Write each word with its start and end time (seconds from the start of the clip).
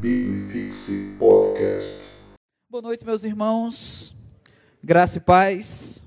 Bibifixe 0.00 1.16
Podcast. 1.18 1.98
Boa 2.70 2.80
noite, 2.80 3.04
meus 3.04 3.24
irmãos. 3.24 4.14
Graça 4.80 5.18
e 5.18 5.20
paz. 5.20 6.04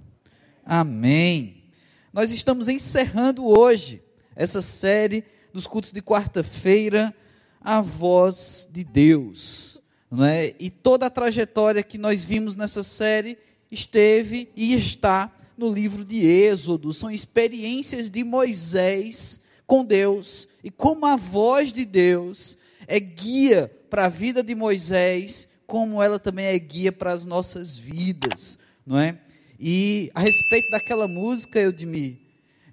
Amém. 0.66 1.66
Nós 2.14 2.32
estamos 2.32 2.69
encerrando 2.69 3.46
hoje 3.46 4.01
essa 4.33 4.62
série 4.62 5.25
dos 5.51 5.67
cultos 5.67 5.92
de 5.92 6.01
quarta-feira, 6.01 7.14
a 7.59 7.82
voz 7.82 8.66
de 8.71 8.86
Deus, 8.86 9.77
não 10.09 10.23
é? 10.23 10.55
E 10.57 10.69
toda 10.69 11.07
a 11.07 11.09
trajetória 11.09 11.83
que 11.83 11.97
nós 11.97 12.23
vimos 12.23 12.55
nessa 12.55 12.83
série 12.83 13.37
esteve 13.69 14.49
e 14.55 14.73
está 14.73 15.35
no 15.57 15.69
livro 15.69 16.05
de 16.05 16.25
Êxodo. 16.25 16.93
São 16.93 17.11
experiências 17.11 18.09
de 18.09 18.23
Moisés 18.23 19.41
com 19.67 19.83
Deus 19.83 20.47
e 20.63 20.71
como 20.71 21.05
a 21.05 21.17
voz 21.17 21.73
de 21.73 21.83
Deus 21.83 22.57
é 22.87 22.97
guia 22.97 23.69
para 23.91 24.05
a 24.05 24.07
vida 24.07 24.41
de 24.41 24.55
Moisés, 24.55 25.49
como 25.68 26.01
ela 26.01 26.18
também 26.18 26.45
é 26.45 26.57
guia 26.57 26.93
para 26.93 27.11
as 27.11 27.25
nossas 27.25 27.77
vidas, 27.77 28.57
não 28.86 28.97
é? 28.97 29.19
E 29.59 30.09
a 30.15 30.21
respeito 30.21 30.71
daquela 30.71 31.09
música, 31.09 31.59
Eudemir, 31.59 32.18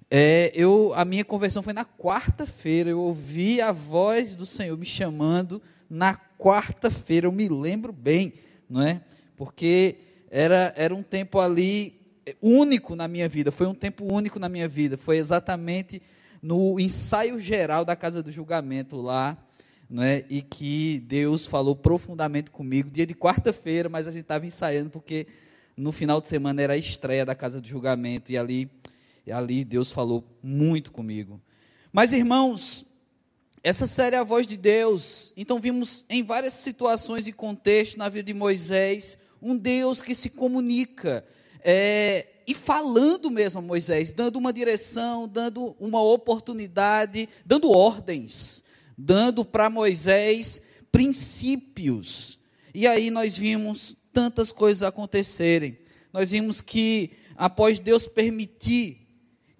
é, 0.09 0.49
eu, 0.55 0.93
a 0.95 1.03
minha 1.03 1.25
conversão 1.25 1.61
foi 1.61 1.73
na 1.73 1.83
quarta-feira, 1.83 2.89
eu 2.89 3.01
ouvi 3.01 3.59
a 3.59 3.73
voz 3.73 4.33
do 4.33 4.45
Senhor 4.45 4.77
me 4.77 4.85
chamando 4.85 5.61
na 5.89 6.15
quarta-feira, 6.15 7.27
eu 7.27 7.33
me 7.33 7.49
lembro 7.49 7.91
bem, 7.91 8.33
não 8.69 8.81
é? 8.81 9.01
Porque 9.35 9.97
era, 10.31 10.73
era 10.77 10.95
um 10.95 11.03
tempo 11.03 11.37
ali 11.41 11.99
único 12.41 12.95
na 12.95 13.09
minha 13.09 13.27
vida, 13.27 13.51
foi 13.51 13.67
um 13.67 13.75
tempo 13.75 14.05
único 14.05 14.39
na 14.39 14.47
minha 14.47 14.69
vida, 14.69 14.97
foi 14.97 15.17
exatamente 15.17 16.01
no 16.41 16.79
ensaio 16.79 17.37
geral 17.41 17.83
da 17.83 17.93
Casa 17.93 18.23
do 18.23 18.31
Julgamento 18.31 18.95
lá, 18.95 19.37
né, 19.89 20.23
e 20.29 20.41
que 20.41 20.99
Deus 20.99 21.47
falou 21.47 21.75
profundamente 21.75 22.51
comigo, 22.51 22.91
dia 22.91 23.07
de 23.07 23.15
quarta-feira, 23.15 23.89
mas 23.89 24.05
a 24.07 24.11
gente 24.11 24.21
estava 24.21 24.45
ensaiando 24.45 24.89
porque 24.91 25.25
no 25.75 25.91
final 25.91 26.21
de 26.21 26.27
semana 26.27 26.61
era 26.61 26.73
a 26.73 26.77
estreia 26.77 27.25
da 27.25 27.33
Casa 27.33 27.59
do 27.59 27.67
Julgamento, 27.67 28.31
e 28.31 28.37
ali, 28.37 28.69
e 29.25 29.31
ali 29.31 29.63
Deus 29.63 29.91
falou 29.91 30.23
muito 30.43 30.91
comigo. 30.91 31.41
Mas, 31.91 32.13
irmãos, 32.13 32.85
essa 33.63 33.87
série 33.87 34.15
é 34.15 34.19
a 34.19 34.23
voz 34.23 34.45
de 34.45 34.57
Deus, 34.57 35.33
então 35.35 35.59
vimos 35.59 36.05
em 36.07 36.21
várias 36.21 36.53
situações 36.53 37.27
e 37.27 37.33
contextos 37.33 37.97
na 37.97 38.09
vida 38.09 38.25
de 38.25 38.33
Moisés, 38.33 39.17
um 39.41 39.57
Deus 39.57 40.01
que 40.01 40.13
se 40.13 40.29
comunica, 40.29 41.25
é, 41.61 42.27
e 42.45 42.53
falando 42.53 43.31
mesmo 43.31 43.59
a 43.59 43.61
Moisés, 43.61 44.11
dando 44.11 44.37
uma 44.37 44.53
direção, 44.53 45.27
dando 45.27 45.75
uma 45.79 46.01
oportunidade, 46.01 47.27
dando 47.43 47.71
ordens 47.71 48.63
dando 49.01 49.45
para 49.45 49.69
Moisés 49.69 50.61
princípios. 50.91 52.37
E 52.73 52.85
aí 52.85 53.09
nós 53.09 53.37
vimos 53.37 53.95
tantas 54.11 54.51
coisas 54.51 54.83
acontecerem. 54.83 55.79
Nós 56.11 56.31
vimos 56.31 56.59
que 56.59 57.11
após 57.37 57.79
Deus 57.79 58.07
permitir 58.09 59.07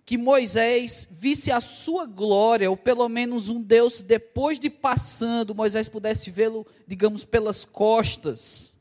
que 0.06 0.18
Moisés 0.18 1.08
visse 1.10 1.52
a 1.52 1.62
sua 1.62 2.06
glória, 2.06 2.70
ou 2.70 2.76
pelo 2.76 3.08
menos 3.08 3.48
um 3.48 3.62
Deus 3.62 4.02
depois 4.02 4.60
de 4.60 4.70
passando, 4.70 5.56
Moisés 5.56 5.88
pudesse 5.88 6.30
vê-lo, 6.32 6.68
digamos, 6.86 7.24
pelas 7.24 7.64
costas. 7.64 8.76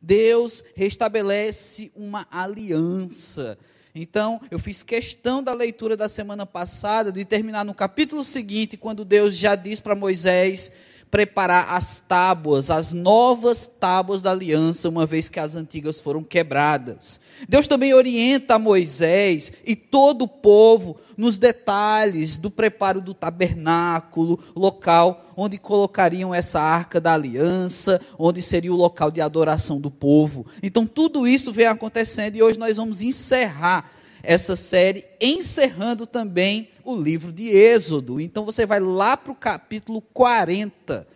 Deus 0.00 0.62
restabelece 0.76 1.90
uma 1.96 2.28
aliança. 2.30 3.58
Então, 3.98 4.42
eu 4.50 4.58
fiz 4.58 4.82
questão 4.82 5.42
da 5.42 5.54
leitura 5.54 5.96
da 5.96 6.06
semana 6.06 6.44
passada 6.44 7.10
de 7.10 7.24
terminar 7.24 7.64
no 7.64 7.72
capítulo 7.72 8.26
seguinte, 8.26 8.76
quando 8.76 9.06
Deus 9.06 9.34
já 9.34 9.54
diz 9.54 9.80
para 9.80 9.94
Moisés 9.94 10.70
preparar 11.10 11.72
as 11.74 12.00
tábuas, 12.00 12.70
as 12.70 12.92
novas 12.92 13.66
tábuas 13.66 14.20
da 14.20 14.32
aliança, 14.32 14.88
uma 14.88 15.06
vez 15.06 15.28
que 15.28 15.38
as 15.38 15.54
antigas 15.54 16.00
foram 16.00 16.22
quebradas. 16.22 17.20
Deus 17.48 17.66
também 17.66 17.94
orienta 17.94 18.58
Moisés 18.58 19.52
e 19.64 19.76
todo 19.76 20.22
o 20.22 20.28
povo 20.28 20.96
nos 21.16 21.38
detalhes 21.38 22.36
do 22.36 22.50
preparo 22.50 23.00
do 23.00 23.14
tabernáculo, 23.14 24.38
local 24.54 25.32
onde 25.36 25.58
colocariam 25.58 26.34
essa 26.34 26.60
arca 26.60 27.00
da 27.00 27.14
aliança, 27.14 28.00
onde 28.18 28.42
seria 28.42 28.72
o 28.72 28.76
local 28.76 29.10
de 29.10 29.20
adoração 29.20 29.80
do 29.80 29.90
povo. 29.90 30.46
Então 30.62 30.86
tudo 30.86 31.26
isso 31.26 31.52
vem 31.52 31.66
acontecendo 31.66 32.36
e 32.36 32.42
hoje 32.42 32.58
nós 32.58 32.76
vamos 32.76 33.00
encerrar 33.02 33.90
essa 34.22 34.56
série, 34.56 35.04
encerrando 35.20 36.06
também 36.06 36.68
o 36.86 36.96
livro 36.96 37.32
de 37.32 37.48
Êxodo. 37.48 38.20
Então 38.20 38.44
você 38.44 38.64
vai 38.64 38.78
lá 38.78 39.16
para 39.16 39.32
o 39.32 39.34
capítulo 39.34 40.00
40 40.00 41.06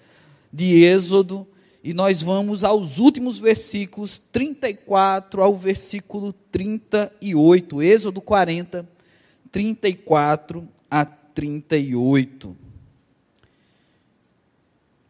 de 0.52 0.82
Êxodo 0.82 1.46
e 1.82 1.94
nós 1.94 2.20
vamos 2.20 2.64
aos 2.64 2.98
últimos 2.98 3.38
versículos, 3.38 4.18
34 4.18 5.40
ao 5.40 5.56
versículo 5.56 6.32
38. 6.32 7.80
Êxodo 7.80 8.20
40, 8.20 8.86
34 9.52 10.68
a 10.90 11.04
38. 11.04 12.56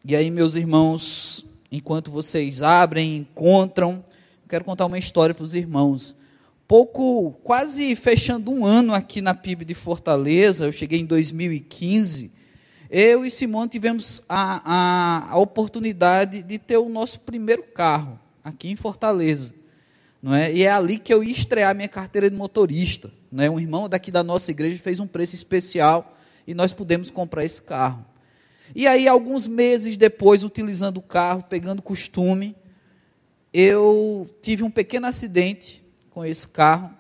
E 0.04 0.14
aí, 0.14 0.30
meus 0.30 0.54
irmãos, 0.54 1.44
enquanto 1.72 2.10
vocês 2.10 2.62
abrem, 2.62 3.16
encontram, 3.16 4.04
quero 4.48 4.64
contar 4.64 4.86
uma 4.86 4.98
história 4.98 5.34
para 5.34 5.44
os 5.44 5.54
irmãos 5.54 6.14
pouco, 6.70 7.32
quase 7.42 7.96
fechando 7.96 8.52
um 8.52 8.64
ano 8.64 8.94
aqui 8.94 9.20
na 9.20 9.34
PIB 9.34 9.64
de 9.64 9.74
Fortaleza, 9.74 10.66
eu 10.66 10.72
cheguei 10.72 11.00
em 11.00 11.04
2015, 11.04 12.30
eu 12.88 13.26
e 13.26 13.30
Simone 13.30 13.68
tivemos 13.68 14.22
a, 14.28 14.62
a, 14.64 15.32
a, 15.32 15.38
oportunidade 15.38 16.44
de 16.44 16.58
ter 16.60 16.76
o 16.76 16.88
nosso 16.88 17.18
primeiro 17.22 17.64
carro 17.64 18.20
aqui 18.44 18.70
em 18.70 18.76
Fortaleza. 18.76 19.52
Não 20.22 20.32
é? 20.32 20.52
E 20.52 20.62
é 20.62 20.70
ali 20.70 20.96
que 20.96 21.12
eu 21.12 21.24
ia 21.24 21.32
estrear 21.32 21.74
minha 21.74 21.88
carteira 21.88 22.30
de 22.30 22.36
motorista. 22.36 23.10
Não 23.32 23.42
é? 23.42 23.50
Um 23.50 23.58
irmão 23.58 23.88
daqui 23.88 24.12
da 24.12 24.22
nossa 24.22 24.52
igreja 24.52 24.78
fez 24.78 25.00
um 25.00 25.08
preço 25.08 25.34
especial 25.34 26.16
e 26.46 26.54
nós 26.54 26.72
pudemos 26.72 27.10
comprar 27.10 27.44
esse 27.44 27.60
carro. 27.60 28.06
E 28.76 28.86
aí, 28.86 29.08
alguns 29.08 29.48
meses 29.48 29.96
depois, 29.96 30.44
utilizando 30.44 30.98
o 30.98 31.02
carro, 31.02 31.42
pegando 31.42 31.82
costume, 31.82 32.54
eu 33.52 34.30
tive 34.40 34.62
um 34.62 34.70
pequeno 34.70 35.08
acidente 35.08 35.80
com 36.10 36.24
esse 36.24 36.46
carro, 36.48 36.90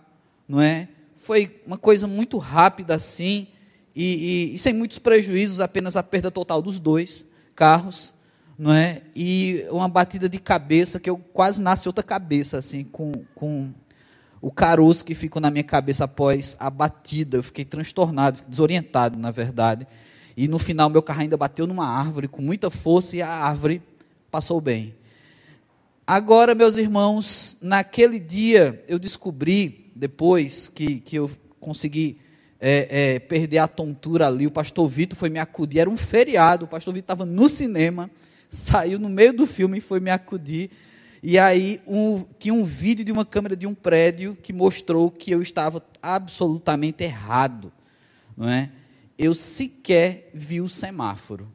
não 0.48 0.60
é? 0.60 0.88
Foi 1.16 1.60
uma 1.66 1.76
coisa 1.76 2.06
muito 2.06 2.38
rápida 2.38 2.94
assim, 2.94 3.48
e, 3.94 4.50
e, 4.50 4.54
e 4.54 4.58
sem 4.58 4.72
muitos 4.72 4.98
prejuízos, 4.98 5.60
apenas 5.60 5.96
a 5.96 6.02
perda 6.02 6.30
total 6.30 6.62
dos 6.62 6.80
dois 6.80 7.26
carros, 7.54 8.14
não 8.58 8.72
é? 8.72 9.02
E 9.14 9.66
uma 9.70 9.88
batida 9.88 10.28
de 10.28 10.38
cabeça 10.38 11.00
que 11.00 11.10
eu 11.10 11.18
quase 11.18 11.60
nasci 11.60 11.88
outra 11.88 12.04
cabeça 12.04 12.58
assim, 12.58 12.84
com, 12.84 13.12
com 13.34 13.72
o 14.40 14.50
caroço 14.50 15.04
que 15.04 15.14
ficou 15.14 15.40
na 15.40 15.50
minha 15.50 15.64
cabeça 15.64 16.04
após 16.04 16.56
a 16.60 16.70
batida. 16.70 17.38
Eu 17.38 17.42
fiquei 17.42 17.64
transtornado, 17.64 18.40
desorientado, 18.46 19.18
na 19.18 19.30
verdade. 19.30 19.86
E 20.36 20.48
no 20.48 20.58
final 20.58 20.88
meu 20.88 21.02
carro 21.02 21.20
ainda 21.20 21.36
bateu 21.36 21.66
numa 21.66 21.86
árvore 21.86 22.28
com 22.28 22.40
muita 22.40 22.70
força 22.70 23.16
e 23.16 23.22
a 23.22 23.28
árvore 23.28 23.82
passou 24.30 24.60
bem. 24.60 24.94
Agora, 26.12 26.56
meus 26.56 26.76
irmãos, 26.76 27.56
naquele 27.62 28.18
dia 28.18 28.84
eu 28.88 28.98
descobri, 28.98 29.92
depois 29.94 30.68
que, 30.68 30.98
que 30.98 31.14
eu 31.14 31.30
consegui 31.60 32.18
é, 32.58 33.14
é, 33.14 33.18
perder 33.20 33.58
a 33.58 33.68
tontura 33.68 34.26
ali, 34.26 34.44
o 34.44 34.50
pastor 34.50 34.88
Vitor 34.88 35.16
foi 35.16 35.30
me 35.30 35.38
acudir, 35.38 35.78
era 35.78 35.88
um 35.88 35.96
feriado, 35.96 36.64
o 36.64 36.68
pastor 36.68 36.92
Vitor 36.92 37.04
estava 37.04 37.24
no 37.24 37.48
cinema, 37.48 38.10
saiu 38.48 38.98
no 38.98 39.08
meio 39.08 39.32
do 39.32 39.46
filme 39.46 39.78
e 39.78 39.80
foi 39.80 40.00
me 40.00 40.10
acudir. 40.10 40.72
E 41.22 41.38
aí 41.38 41.80
um, 41.86 42.24
tinha 42.40 42.54
um 42.54 42.64
vídeo 42.64 43.04
de 43.04 43.12
uma 43.12 43.24
câmera 43.24 43.54
de 43.54 43.68
um 43.68 43.72
prédio 43.72 44.36
que 44.42 44.52
mostrou 44.52 45.12
que 45.12 45.30
eu 45.30 45.40
estava 45.40 45.80
absolutamente 46.02 47.04
errado. 47.04 47.72
Não 48.36 48.48
é? 48.48 48.68
Eu 49.16 49.32
sequer 49.32 50.28
vi 50.34 50.60
o 50.60 50.68
semáforo 50.68 51.46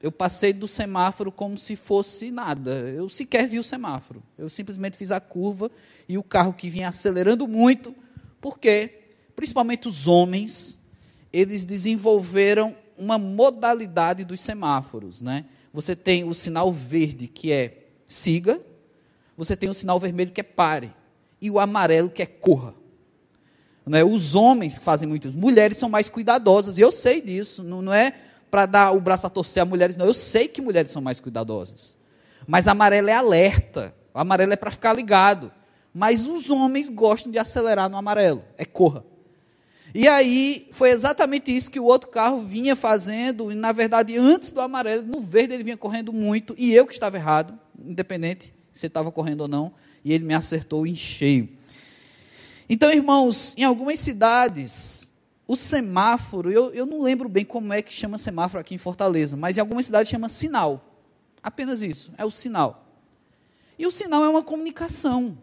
eu 0.00 0.12
passei 0.12 0.52
do 0.52 0.68
semáforo 0.68 1.32
como 1.32 1.58
se 1.58 1.74
fosse 1.74 2.30
nada. 2.30 2.70
Eu 2.70 3.08
sequer 3.08 3.48
vi 3.48 3.58
o 3.58 3.64
semáforo. 3.64 4.22
Eu 4.36 4.48
simplesmente 4.48 4.96
fiz 4.96 5.10
a 5.10 5.20
curva 5.20 5.70
e 6.08 6.16
o 6.16 6.22
carro 6.22 6.52
que 6.52 6.70
vinha 6.70 6.88
acelerando 6.88 7.48
muito, 7.48 7.94
porque, 8.40 9.00
principalmente 9.34 9.88
os 9.88 10.06
homens, 10.06 10.78
eles 11.32 11.64
desenvolveram 11.64 12.76
uma 12.96 13.18
modalidade 13.18 14.24
dos 14.24 14.40
semáforos. 14.40 15.20
Né? 15.20 15.46
Você 15.72 15.96
tem 15.96 16.22
o 16.22 16.32
sinal 16.32 16.72
verde, 16.72 17.26
que 17.26 17.50
é 17.50 17.86
siga, 18.06 18.60
você 19.36 19.56
tem 19.56 19.68
o 19.68 19.74
sinal 19.74 19.98
vermelho, 19.98 20.30
que 20.30 20.40
é 20.40 20.44
pare, 20.44 20.92
e 21.40 21.50
o 21.50 21.58
amarelo, 21.58 22.08
que 22.08 22.22
é 22.22 22.26
corra. 22.26 22.74
Né? 23.84 24.04
Os 24.04 24.36
homens 24.36 24.78
fazem 24.78 25.08
muito, 25.08 25.32
mulheres 25.32 25.76
são 25.76 25.88
mais 25.88 26.08
cuidadosas, 26.08 26.78
e 26.78 26.80
eu 26.80 26.92
sei 26.92 27.20
disso, 27.20 27.64
não, 27.64 27.82
não 27.82 27.92
é 27.92 28.14
para 28.50 28.66
dar 28.66 28.92
o 28.92 29.00
braço 29.00 29.26
a 29.26 29.30
torcer 29.30 29.62
a 29.62 29.66
mulheres, 29.66 29.96
não. 29.96 30.06
Eu 30.06 30.14
sei 30.14 30.48
que 30.48 30.62
mulheres 30.62 30.90
são 30.90 31.02
mais 31.02 31.20
cuidadosas. 31.20 31.94
Mas 32.46 32.66
amarelo 32.66 33.08
é 33.08 33.14
alerta. 33.14 33.94
O 34.14 34.18
amarelo 34.18 34.52
é 34.52 34.56
para 34.56 34.70
ficar 34.70 34.92
ligado. 34.92 35.52
Mas 35.92 36.26
os 36.26 36.50
homens 36.50 36.88
gostam 36.88 37.30
de 37.30 37.38
acelerar 37.38 37.88
no 37.88 37.96
amarelo. 37.96 38.44
É 38.56 38.64
corra. 38.64 39.04
E 39.94 40.06
aí 40.06 40.68
foi 40.72 40.90
exatamente 40.90 41.54
isso 41.54 41.70
que 41.70 41.80
o 41.80 41.84
outro 41.84 42.10
carro 42.10 42.42
vinha 42.42 42.76
fazendo, 42.76 43.50
e 43.50 43.54
na 43.54 43.72
verdade, 43.72 44.18
antes 44.18 44.52
do 44.52 44.60
amarelo, 44.60 45.02
no 45.02 45.20
verde 45.20 45.54
ele 45.54 45.64
vinha 45.64 45.78
correndo 45.78 46.12
muito, 46.12 46.54
e 46.58 46.74
eu 46.74 46.86
que 46.86 46.92
estava 46.92 47.16
errado, 47.16 47.58
independente 47.82 48.52
se 48.70 48.86
estava 48.86 49.10
correndo 49.10 49.40
ou 49.42 49.48
não, 49.48 49.72
e 50.04 50.12
ele 50.12 50.24
me 50.24 50.34
acertou 50.34 50.86
em 50.86 50.94
cheio. 50.94 51.48
Então, 52.68 52.92
irmãos, 52.92 53.54
em 53.56 53.64
algumas 53.64 53.98
cidades, 53.98 55.07
o 55.48 55.56
semáforo, 55.56 56.50
eu, 56.52 56.74
eu 56.74 56.84
não 56.84 57.00
lembro 57.00 57.26
bem 57.26 57.42
como 57.42 57.72
é 57.72 57.80
que 57.80 57.90
chama 57.90 58.18
semáforo 58.18 58.60
aqui 58.60 58.74
em 58.74 58.78
Fortaleza, 58.78 59.34
mas 59.34 59.56
em 59.56 59.60
algumas 59.60 59.86
cidades 59.86 60.10
chama 60.10 60.28
sinal. 60.28 60.84
Apenas 61.42 61.80
isso, 61.80 62.12
é 62.18 62.24
o 62.24 62.30
sinal. 62.30 62.86
E 63.78 63.86
o 63.86 63.90
sinal 63.90 64.22
é 64.22 64.28
uma 64.28 64.42
comunicação. 64.42 65.38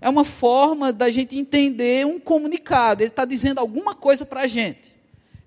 É 0.00 0.08
uma 0.08 0.24
forma 0.24 0.90
da 0.90 1.10
gente 1.10 1.36
entender 1.36 2.06
um 2.06 2.18
comunicado. 2.18 3.02
Ele 3.02 3.10
está 3.10 3.26
dizendo 3.26 3.58
alguma 3.58 3.94
coisa 3.94 4.24
para 4.24 4.40
a 4.40 4.46
gente. 4.46 4.94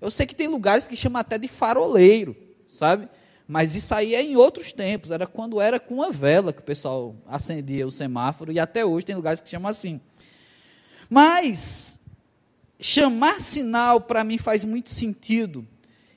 Eu 0.00 0.12
sei 0.12 0.26
que 0.26 0.34
tem 0.34 0.46
lugares 0.46 0.86
que 0.86 0.96
chamam 0.96 1.20
até 1.20 1.36
de 1.36 1.48
faroleiro, 1.48 2.36
sabe? 2.68 3.08
Mas 3.48 3.74
isso 3.74 3.92
aí 3.92 4.14
é 4.14 4.22
em 4.22 4.36
outros 4.36 4.72
tempos. 4.72 5.10
Era 5.10 5.26
quando 5.26 5.60
era 5.60 5.80
com 5.80 5.96
uma 5.96 6.12
vela 6.12 6.52
que 6.52 6.60
o 6.60 6.64
pessoal 6.64 7.16
acendia 7.26 7.84
o 7.84 7.90
semáforo. 7.90 8.52
E 8.52 8.60
até 8.60 8.84
hoje 8.84 9.06
tem 9.06 9.16
lugares 9.16 9.40
que 9.40 9.48
chamam 9.48 9.68
assim. 9.68 10.00
Mas 11.10 11.97
chamar 12.80 13.40
sinal 13.40 14.00
para 14.00 14.22
mim 14.24 14.38
faz 14.38 14.62
muito 14.64 14.90
sentido 14.90 15.66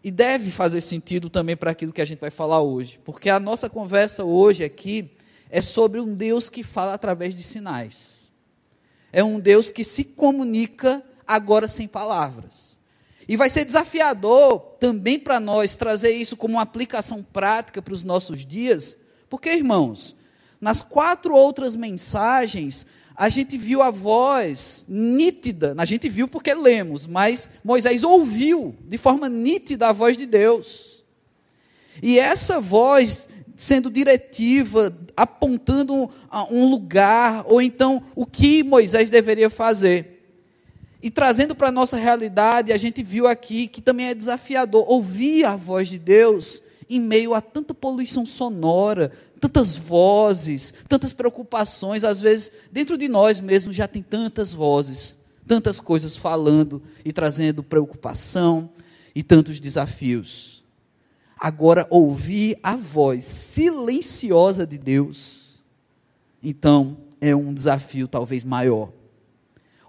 e 0.04 0.12
deve 0.12 0.52
fazer 0.52 0.82
sentido 0.82 1.30
também 1.30 1.56
para 1.56 1.72
aquilo 1.72 1.94
que 1.94 2.02
a 2.02 2.06
gente 2.06 2.20
vai 2.20 2.32
falar 2.32 2.62
hoje, 2.62 3.00
porque 3.04 3.30
a 3.30 3.40
nossa 3.40 3.70
conversa 3.70 4.24
hoje 4.24 4.64
aqui 4.64 5.12
é 5.50 5.62
sobre 5.62 6.00
um 6.00 6.14
Deus 6.14 6.50
que 6.50 6.64
fala 6.64 6.94
através 6.94 7.36
de 7.36 7.44
sinais. 7.44 8.32
É 9.12 9.24
um 9.24 9.40
Deus 9.40 9.70
que 9.70 9.84
se 9.84 10.04
comunica 10.04 11.04
agora 11.28 11.68
sem 11.68 11.88
palavras. 11.88 12.80
E 13.28 13.38
vai 13.38 13.50
ser 13.50 13.66
desafiador 13.66 14.60
também 14.80 15.20
para 15.20 15.40
nós 15.40 15.76
trazer 15.76 16.12
isso 16.12 16.36
como 16.36 16.56
uma 16.56 16.62
aplicação 16.62 17.22
prática 17.22 17.82
para 17.82 17.94
os 17.94 18.04
nossos 18.04 18.46
dias, 18.46 18.98
porque, 19.30 19.50
irmãos, 19.50 20.16
nas 20.60 20.82
quatro 20.82 21.34
outras 21.34 21.76
mensagens, 21.76 22.86
a 23.16 23.30
gente 23.30 23.58
viu 23.58 23.82
a 23.82 23.92
voz 23.92 24.86
nítida, 24.88 25.76
a 25.78 25.86
gente 25.86 26.10
viu 26.10 26.28
porque 26.28 26.54
lemos, 26.54 27.06
mas 27.06 27.50
Moisés 27.64 28.04
ouviu 28.04 28.76
de 28.88 28.98
forma 28.98 29.30
nítida 29.30 29.90
a 29.90 29.92
voz 29.92 30.18
de 30.18 30.26
Deus. 30.26 31.04
E 32.02 32.18
essa 32.18 32.60
voz 32.60 33.28
sendo 33.56 33.92
diretiva, 33.92 34.98
apontando 35.16 36.10
um 36.50 36.66
lugar, 36.66 37.46
ou 37.48 37.62
então 37.62 38.02
o 38.16 38.26
que 38.26 38.64
Moisés 38.64 39.12
deveria 39.12 39.52
fazer. 39.52 40.26
E 41.04 41.12
trazendo 41.12 41.56
para 41.56 41.68
a 41.68 41.72
nossa 41.72 41.98
realidade, 41.98 42.74
a 42.74 42.78
gente 42.78 43.04
viu 43.04 43.28
aqui 43.28 43.68
que 43.68 43.82
também 43.82 44.08
é 44.08 44.16
desafiador 44.16 44.86
ouvir 44.88 45.46
a 45.46 45.56
voz 45.56 45.90
de 45.90 46.00
Deus 46.00 46.62
em 46.90 47.00
meio 47.00 47.34
a 47.34 47.42
tanta 47.42 47.74
poluição 47.74 48.26
sonora, 48.26 49.12
tantas 49.42 49.76
vozes, 49.76 50.72
tantas 50.88 51.12
preocupações, 51.12 52.04
às 52.04 52.22
vezes 52.22 52.52
dentro 52.72 52.96
de 52.96 53.08
nós 53.08 53.42
mesmos 53.42 53.76
já 53.76 53.88
tem 53.88 54.04
tantas 54.04 54.54
vozes, 54.54 55.18
tantas 55.48 55.80
coisas 55.80 56.16
falando 56.16 56.82
e 57.04 57.12
trazendo 57.12 57.64
preocupação 57.64 58.70
e 59.16 59.24
tantos 59.24 59.60
desafios. 59.60 60.64
Agora, 61.38 61.88
ouvir 61.90 62.60
a 62.62 62.76
voz 62.76 63.26
silenciosa 63.26 64.66
de 64.66 64.78
Deus, 64.78 65.64
então 66.44 66.98
é 67.20 67.36
um 67.36 67.52
desafio 67.52 68.08
talvez 68.08 68.44
maior. 68.44 68.94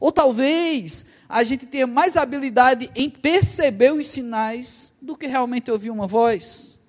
Ou 0.01 0.11
talvez 0.11 1.05
a 1.29 1.45
gente 1.45 1.67
tenha 1.67 1.87
mais 1.87 2.17
habilidade 2.17 2.91
em 2.97 3.11
perceber 3.11 3.93
os 3.93 4.07
sinais 4.07 4.95
do 5.01 5.15
que 5.15 5.27
realmente 5.27 5.71
ouvir 5.71 5.91
uma 5.91 6.07
voz. 6.07 6.81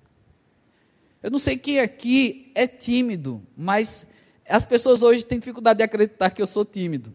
Eu 1.22 1.30
não 1.30 1.38
sei 1.38 1.56
quem 1.56 1.78
aqui 1.78 2.43
é 2.54 2.66
tímido, 2.66 3.42
mas 3.56 4.06
as 4.48 4.64
pessoas 4.64 5.02
hoje 5.02 5.24
têm 5.24 5.38
dificuldade 5.38 5.78
de 5.78 5.82
acreditar 5.82 6.30
que 6.30 6.40
eu 6.40 6.46
sou 6.46 6.64
tímido, 6.64 7.12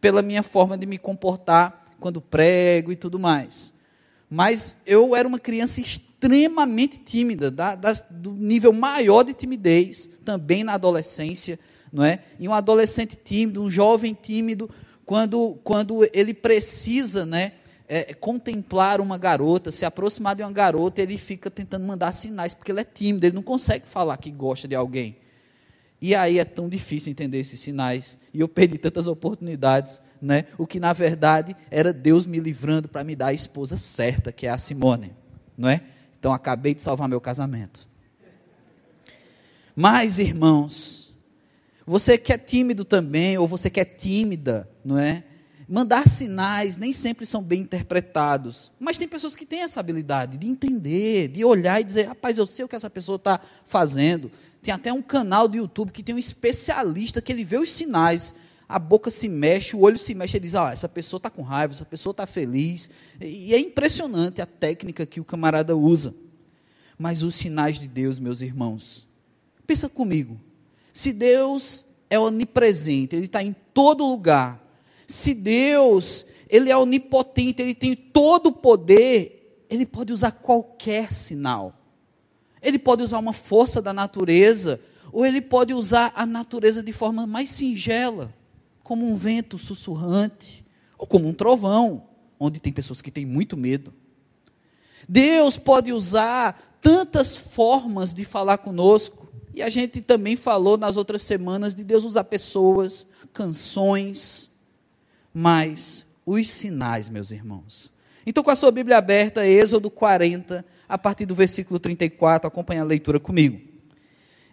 pela 0.00 0.22
minha 0.22 0.42
forma 0.42 0.78
de 0.78 0.86
me 0.86 0.98
comportar 0.98 1.94
quando 2.00 2.20
prego 2.20 2.90
e 2.90 2.96
tudo 2.96 3.18
mais. 3.18 3.72
Mas 4.28 4.76
eu 4.86 5.14
era 5.14 5.28
uma 5.28 5.38
criança 5.38 5.80
extremamente 5.80 6.98
tímida, 6.98 7.50
da, 7.50 7.74
da, 7.74 7.92
do 8.10 8.32
nível 8.32 8.72
maior 8.72 9.22
de 9.22 9.34
timidez, 9.34 10.08
também 10.24 10.64
na 10.64 10.74
adolescência, 10.74 11.58
não 11.92 12.04
é? 12.04 12.20
E 12.38 12.48
um 12.48 12.54
adolescente 12.54 13.16
tímido, 13.22 13.62
um 13.62 13.70
jovem 13.70 14.14
tímido, 14.14 14.70
quando, 15.04 15.58
quando 15.62 16.08
ele 16.12 16.32
precisa, 16.32 17.26
né, 17.26 17.52
é, 17.88 18.14
contemplar 18.14 19.00
uma 19.00 19.18
garota, 19.18 19.70
se 19.70 19.84
aproximar 19.84 20.34
de 20.36 20.42
uma 20.42 20.52
garota, 20.52 21.00
ele 21.02 21.18
fica 21.18 21.50
tentando 21.50 21.84
mandar 21.84 22.12
sinais, 22.12 22.54
porque 22.54 22.72
ele 22.72 22.80
é 22.80 22.84
tímido, 22.84 23.26
ele 23.26 23.34
não 23.34 23.42
consegue 23.42 23.86
falar 23.86 24.16
que 24.16 24.30
gosta 24.30 24.66
de 24.66 24.74
alguém. 24.74 25.16
E 26.00 26.16
aí 26.16 26.40
é 26.40 26.44
tão 26.44 26.68
difícil 26.68 27.12
entender 27.12 27.38
esses 27.38 27.60
sinais. 27.60 28.18
E 28.34 28.40
eu 28.40 28.48
perdi 28.48 28.76
tantas 28.76 29.06
oportunidades, 29.06 30.02
né? 30.20 30.46
O 30.58 30.66
que 30.66 30.80
na 30.80 30.92
verdade 30.92 31.56
era 31.70 31.92
Deus 31.92 32.26
me 32.26 32.40
livrando 32.40 32.88
para 32.88 33.04
me 33.04 33.14
dar 33.14 33.28
a 33.28 33.32
esposa 33.32 33.76
certa, 33.76 34.32
que 34.32 34.46
é 34.46 34.50
a 34.50 34.58
Simone, 34.58 35.14
não 35.56 35.68
é? 35.68 35.80
Então 36.18 36.32
acabei 36.32 36.74
de 36.74 36.82
salvar 36.82 37.08
meu 37.08 37.20
casamento. 37.20 37.88
Mas, 39.76 40.18
irmãos, 40.18 41.14
você 41.86 42.18
que 42.18 42.32
é 42.32 42.38
tímido 42.38 42.84
também, 42.84 43.38
ou 43.38 43.46
você 43.46 43.70
que 43.70 43.80
é 43.80 43.84
tímida, 43.84 44.68
não 44.84 44.98
é? 44.98 45.24
Mandar 45.72 46.06
sinais 46.06 46.76
nem 46.76 46.92
sempre 46.92 47.24
são 47.24 47.42
bem 47.42 47.62
interpretados. 47.62 48.70
Mas 48.78 48.98
tem 48.98 49.08
pessoas 49.08 49.34
que 49.34 49.46
têm 49.46 49.62
essa 49.62 49.80
habilidade 49.80 50.36
de 50.36 50.46
entender, 50.46 51.28
de 51.28 51.42
olhar 51.46 51.80
e 51.80 51.84
dizer: 51.84 52.02
rapaz, 52.08 52.36
eu 52.36 52.46
sei 52.46 52.62
o 52.62 52.68
que 52.68 52.76
essa 52.76 52.90
pessoa 52.90 53.16
está 53.16 53.40
fazendo. 53.64 54.30
Tem 54.60 54.74
até 54.74 54.92
um 54.92 55.00
canal 55.00 55.48
do 55.48 55.56
YouTube 55.56 55.90
que 55.90 56.02
tem 56.02 56.14
um 56.14 56.18
especialista 56.18 57.22
que 57.22 57.32
ele 57.32 57.42
vê 57.42 57.56
os 57.56 57.72
sinais. 57.72 58.34
A 58.68 58.78
boca 58.78 59.10
se 59.10 59.30
mexe, 59.30 59.74
o 59.74 59.80
olho 59.80 59.96
se 59.96 60.14
mexe, 60.14 60.36
ele 60.36 60.44
diz: 60.44 60.54
ah, 60.54 60.70
essa 60.70 60.90
pessoa 60.90 61.16
está 61.16 61.30
com 61.30 61.40
raiva, 61.40 61.72
essa 61.72 61.86
pessoa 61.86 62.10
está 62.10 62.26
feliz. 62.26 62.90
E 63.18 63.54
é 63.54 63.58
impressionante 63.58 64.42
a 64.42 64.46
técnica 64.46 65.06
que 65.06 65.20
o 65.20 65.24
camarada 65.24 65.74
usa. 65.74 66.14
Mas 66.98 67.22
os 67.22 67.34
sinais 67.34 67.78
de 67.78 67.88
Deus, 67.88 68.18
meus 68.18 68.42
irmãos, 68.42 69.08
pensa 69.66 69.88
comigo. 69.88 70.38
Se 70.92 71.14
Deus 71.14 71.86
é 72.10 72.18
onipresente, 72.18 73.16
Ele 73.16 73.24
está 73.24 73.42
em 73.42 73.56
todo 73.72 74.06
lugar. 74.06 74.61
Se 75.12 75.34
Deus, 75.34 76.24
Ele 76.48 76.70
é 76.70 76.76
onipotente, 76.76 77.60
Ele 77.60 77.74
tem 77.74 77.94
todo 77.94 78.46
o 78.46 78.52
poder, 78.52 79.66
Ele 79.68 79.84
pode 79.84 80.10
usar 80.10 80.30
qualquer 80.30 81.12
sinal. 81.12 81.74
Ele 82.62 82.78
pode 82.78 83.02
usar 83.02 83.18
uma 83.18 83.34
força 83.34 83.82
da 83.82 83.92
natureza, 83.92 84.80
ou 85.12 85.26
ele 85.26 85.42
pode 85.42 85.74
usar 85.74 86.12
a 86.16 86.24
natureza 86.24 86.82
de 86.82 86.92
forma 86.92 87.26
mais 87.26 87.50
singela, 87.50 88.32
como 88.82 89.06
um 89.06 89.14
vento 89.14 89.58
sussurrante, 89.58 90.64
ou 90.96 91.06
como 91.06 91.28
um 91.28 91.34
trovão, 91.34 92.04
onde 92.40 92.58
tem 92.58 92.72
pessoas 92.72 93.02
que 93.02 93.10
têm 93.10 93.26
muito 93.26 93.54
medo. 93.54 93.92
Deus 95.06 95.58
pode 95.58 95.92
usar 95.92 96.78
tantas 96.80 97.36
formas 97.36 98.14
de 98.14 98.24
falar 98.24 98.56
conosco, 98.58 99.28
e 99.52 99.60
a 99.60 99.68
gente 99.68 100.00
também 100.00 100.36
falou 100.36 100.78
nas 100.78 100.96
outras 100.96 101.20
semanas 101.20 101.74
de 101.74 101.84
Deus 101.84 102.02
usar 102.02 102.24
pessoas, 102.24 103.06
canções, 103.30 104.50
mas 105.32 106.04
os 106.24 106.48
sinais, 106.48 107.08
meus 107.08 107.30
irmãos. 107.30 107.92
Então, 108.26 108.42
com 108.42 108.50
a 108.50 108.54
sua 108.54 108.70
Bíblia 108.70 108.98
aberta, 108.98 109.46
Êxodo 109.46 109.90
40, 109.90 110.64
a 110.88 110.96
partir 110.96 111.26
do 111.26 111.34
versículo 111.34 111.80
34, 111.80 112.46
acompanhe 112.46 112.80
a 112.80 112.84
leitura 112.84 113.18
comigo. 113.18 113.60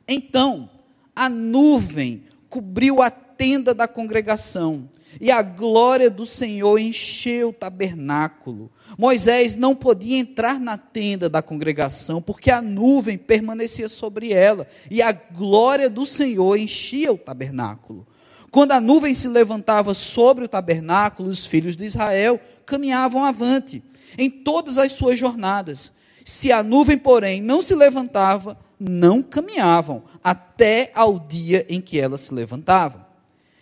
Então, 0.07 0.69
a 1.15 1.29
nuvem 1.29 2.23
cobriu 2.49 3.01
a 3.01 3.11
tenda 3.11 3.73
da 3.73 3.87
congregação, 3.87 4.89
e 5.19 5.31
a 5.31 5.41
glória 5.41 6.09
do 6.09 6.25
Senhor 6.25 6.77
encheu 6.77 7.49
o 7.49 7.53
tabernáculo. 7.53 8.71
Moisés 8.97 9.55
não 9.55 9.75
podia 9.75 10.17
entrar 10.17 10.59
na 10.59 10.77
tenda 10.77 11.29
da 11.29 11.41
congregação, 11.41 12.21
porque 12.21 12.51
a 12.51 12.61
nuvem 12.61 13.17
permanecia 13.17 13.89
sobre 13.89 14.33
ela, 14.33 14.67
e 14.89 15.01
a 15.01 15.11
glória 15.11 15.89
do 15.89 16.05
Senhor 16.05 16.57
enchia 16.57 17.11
o 17.11 17.17
tabernáculo. 17.17 18.05
Quando 18.51 18.71
a 18.71 18.79
nuvem 18.79 19.13
se 19.13 19.27
levantava 19.27 19.93
sobre 19.93 20.45
o 20.45 20.47
tabernáculo, 20.47 21.29
os 21.29 21.45
filhos 21.45 21.75
de 21.75 21.85
Israel 21.85 22.39
caminhavam 22.65 23.23
avante 23.23 23.83
em 24.17 24.29
todas 24.29 24.77
as 24.77 24.91
suas 24.91 25.19
jornadas. 25.19 25.91
Se 26.25 26.51
a 26.51 26.63
nuvem, 26.63 26.97
porém, 26.97 27.41
não 27.41 27.61
se 27.61 27.75
levantava, 27.75 28.57
não 28.79 29.21
caminhavam, 29.21 30.03
até 30.23 30.91
ao 30.95 31.19
dia 31.19 31.65
em 31.69 31.81
que 31.81 31.99
ela 31.99 32.17
se 32.17 32.33
levantava. 32.33 33.07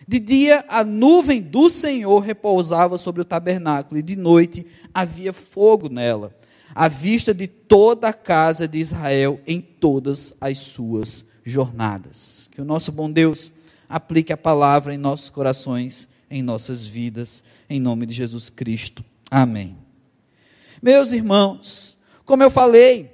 De 0.08 0.20
dia, 0.20 0.64
a 0.70 0.84
nuvem 0.84 1.42
do 1.42 1.70
Senhor 1.70 2.20
repousava 2.20 2.98
sobre 2.98 3.22
o 3.22 3.26
tabernáculo, 3.26 4.00
e 4.00 4.04
de 4.04 4.16
noite 4.16 4.66
havia 4.94 5.34
fogo 5.34 5.90
nela, 5.90 6.34
à 6.74 6.88
vista 6.88 7.34
de 7.34 7.48
toda 7.48 8.08
a 8.08 8.14
casa 8.14 8.68
de 8.68 8.78
Israel 8.78 9.42
em 9.46 9.60
todas 9.60 10.34
as 10.40 10.60
suas 10.60 11.26
jornadas. 11.44 12.50
Que 12.52 12.62
o 12.62 12.66
nosso 12.66 12.92
bom 12.92 13.12
Deus 13.12 13.52
aplique 13.90 14.34
a 14.34 14.38
palavra 14.38 14.94
em 14.94 14.98
nossos 14.98 15.30
corações, 15.30 16.10
em 16.30 16.42
nossas 16.42 16.86
vidas, 16.86 17.44
em 17.70 17.80
nome 17.80 18.06
de 18.06 18.14
Jesus 18.14 18.50
Cristo. 18.50 19.04
Amém. 19.30 19.78
Meus 20.82 21.12
irmãos, 21.12 21.98
como 22.26 22.44
eu 22.44 22.50
falei, 22.50 23.10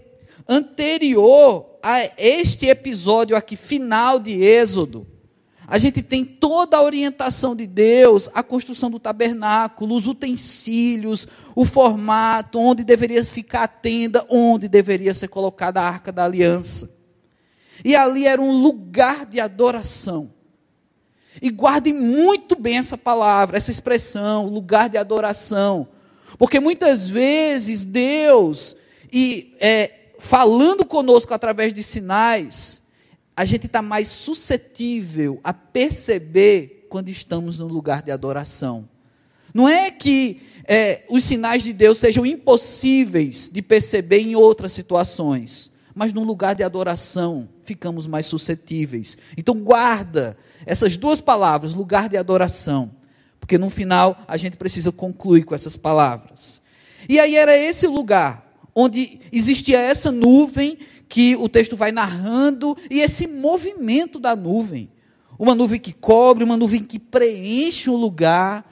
anterior 0.47 1.77
a 1.81 2.09
este 2.17 2.67
episódio 2.67 3.35
aqui, 3.35 3.55
final 3.55 4.19
de 4.19 4.31
Êxodo, 4.31 5.07
a 5.65 5.77
gente 5.77 6.01
tem 6.01 6.25
toda 6.25 6.77
a 6.77 6.83
orientação 6.83 7.55
de 7.55 7.65
Deus, 7.65 8.29
a 8.33 8.43
construção 8.43 8.91
do 8.91 8.99
tabernáculo, 8.99 9.95
os 9.95 10.07
utensílios, 10.07 11.27
o 11.55 11.65
formato, 11.65 12.59
onde 12.59 12.83
deveria 12.83 13.23
ficar 13.23 13.63
a 13.63 13.67
tenda, 13.67 14.25
onde 14.29 14.67
deveria 14.67 15.13
ser 15.13 15.29
colocada 15.29 15.81
a 15.81 15.87
arca 15.87 16.11
da 16.11 16.25
aliança. 16.25 16.93
E 17.83 17.95
ali 17.95 18.27
era 18.27 18.41
um 18.41 18.61
lugar 18.61 19.25
de 19.25 19.39
adoração. 19.39 20.31
E 21.41 21.49
guardem 21.49 21.93
muito 21.93 22.55
bem 22.55 22.77
essa 22.77 22.97
palavra, 22.97 23.57
essa 23.57 23.71
expressão, 23.71 24.47
lugar 24.47 24.89
de 24.89 24.97
adoração. 24.97 25.87
Porque 26.37 26.59
muitas 26.59 27.09
vezes 27.09 27.85
Deus, 27.85 28.75
e 29.11 29.55
é, 29.59 29.91
falando 30.19 30.85
conosco 30.85 31.33
através 31.33 31.73
de 31.73 31.83
sinais, 31.83 32.81
a 33.35 33.45
gente 33.45 33.65
está 33.65 33.81
mais 33.81 34.07
suscetível 34.07 35.39
a 35.43 35.53
perceber 35.53 36.87
quando 36.89 37.09
estamos 37.09 37.59
no 37.59 37.67
lugar 37.67 38.01
de 38.03 38.11
adoração. 38.11 38.87
Não 39.53 39.67
é 39.67 39.89
que 39.91 40.41
é, 40.65 41.03
os 41.09 41.23
sinais 41.23 41.63
de 41.63 41.73
Deus 41.73 41.97
sejam 41.97 42.25
impossíveis 42.25 43.49
de 43.51 43.61
perceber 43.61 44.19
em 44.19 44.35
outras 44.35 44.73
situações, 44.73 45.71
mas 45.93 46.13
no 46.13 46.23
lugar 46.23 46.55
de 46.55 46.63
adoração 46.63 47.49
ficamos 47.63 48.07
mais 48.07 48.25
suscetíveis. 48.25 49.17
Então 49.37 49.55
guarda 49.55 50.37
essas 50.65 50.97
duas 50.97 51.21
palavras, 51.21 51.73
lugar 51.73 52.09
de 52.09 52.17
adoração, 52.17 52.91
porque 53.39 53.57
no 53.57 53.69
final 53.69 54.23
a 54.27 54.37
gente 54.37 54.57
precisa 54.57 54.91
concluir 54.91 55.43
com 55.43 55.55
essas 55.55 55.77
palavras. 55.77 56.61
E 57.07 57.19
aí 57.19 57.35
era 57.35 57.57
esse 57.57 57.87
lugar 57.87 58.43
onde 58.75 59.19
existia 59.31 59.79
essa 59.79 60.11
nuvem 60.11 60.77
que 61.07 61.35
o 61.35 61.47
texto 61.47 61.75
vai 61.75 61.91
narrando 61.91 62.75
e 62.89 62.99
esse 63.01 63.27
movimento 63.27 64.19
da 64.19 64.35
nuvem. 64.35 64.89
Uma 65.37 65.53
nuvem 65.53 65.79
que 65.79 65.93
cobre, 65.93 66.43
uma 66.43 66.57
nuvem 66.57 66.83
que 66.83 66.97
preenche 66.97 67.89
o 67.89 67.95
lugar. 67.95 68.65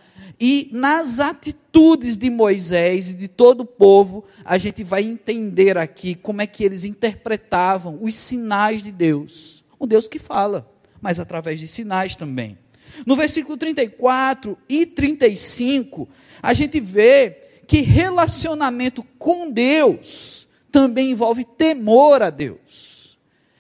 E 0.43 0.69
nas 0.71 1.19
atitudes 1.19 2.17
de 2.17 2.27
Moisés 2.27 3.12
e 3.12 3.13
de 3.13 3.27
todo 3.27 3.62
o 3.62 3.65
povo, 3.65 4.25
a 4.43 4.57
gente 4.57 4.83
vai 4.83 5.03
entender 5.03 5.77
aqui 5.77 6.15
como 6.15 6.41
é 6.41 6.48
que 6.48 6.63
eles 6.63 6.83
interpretavam 6.83 8.00
os 8.01 8.15
sinais 8.15 8.81
de 8.81 8.91
Deus. 8.91 9.63
Um 9.79 9.86
Deus 9.86 10.07
que 10.07 10.17
fala, 10.17 10.67
mas 11.00 11.19
através 11.19 11.60
de 11.60 11.67
sinais 11.67 12.15
também. 12.15 12.57
No 13.05 13.15
versículo 13.15 13.55
34 13.55 14.57
e 14.67 14.83
35, 14.83 16.10
a 16.41 16.55
gente 16.55 16.79
vê 16.79 17.38
que 17.67 17.81
relacionamento 17.81 19.03
com 19.19 19.51
Deus 19.51 20.48
também 20.71 21.12
envolve 21.12 21.45
temor 21.45 22.24
a 22.24 22.31
Deus. 22.31 23.15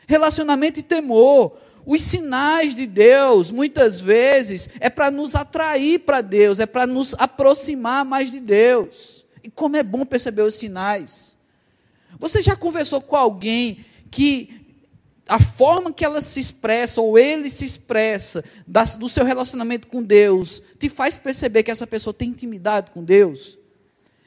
Relacionamento 0.07 0.79
e 0.79 0.83
temor. 0.83 1.55
Os 1.85 2.01
sinais 2.01 2.75
de 2.75 2.85
Deus, 2.85 3.51
muitas 3.51 3.99
vezes, 3.99 4.69
é 4.79 4.89
para 4.89 5.09
nos 5.09 5.35
atrair 5.35 5.99
para 5.99 6.21
Deus, 6.21 6.59
é 6.59 6.65
para 6.65 6.85
nos 6.85 7.15
aproximar 7.17 8.05
mais 8.05 8.29
de 8.29 8.39
Deus. 8.39 9.25
E 9.43 9.49
como 9.49 9.75
é 9.75 9.83
bom 9.83 10.05
perceber 10.05 10.43
os 10.43 10.55
sinais. 10.55 11.37
Você 12.19 12.41
já 12.41 12.55
conversou 12.55 13.01
com 13.01 13.15
alguém 13.15 13.85
que 14.11 14.61
a 15.27 15.39
forma 15.39 15.93
que 15.93 16.03
ela 16.03 16.21
se 16.21 16.39
expressa, 16.39 17.01
ou 17.01 17.17
ele 17.17 17.49
se 17.49 17.63
expressa, 17.63 18.43
do 18.99 19.07
seu 19.07 19.23
relacionamento 19.23 19.87
com 19.87 20.03
Deus, 20.03 20.61
te 20.77 20.89
faz 20.89 21.17
perceber 21.17 21.63
que 21.63 21.71
essa 21.71 21.87
pessoa 21.87 22.13
tem 22.13 22.29
intimidade 22.29 22.91
com 22.91 23.03
Deus? 23.03 23.57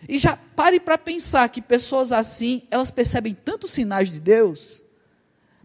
E 0.09 0.19
já 0.19 0.37
pare 0.37 0.81
para 0.81 0.99
pensar 0.99 1.49
que 1.49 1.63
pessoas 1.63 2.13
assim, 2.13 2.63
elas 2.71 2.91
percebem 2.91 3.35
tantos 3.35 3.73
sinais 3.73 4.11
de 4.11 4.21
Deus. 4.21 4.84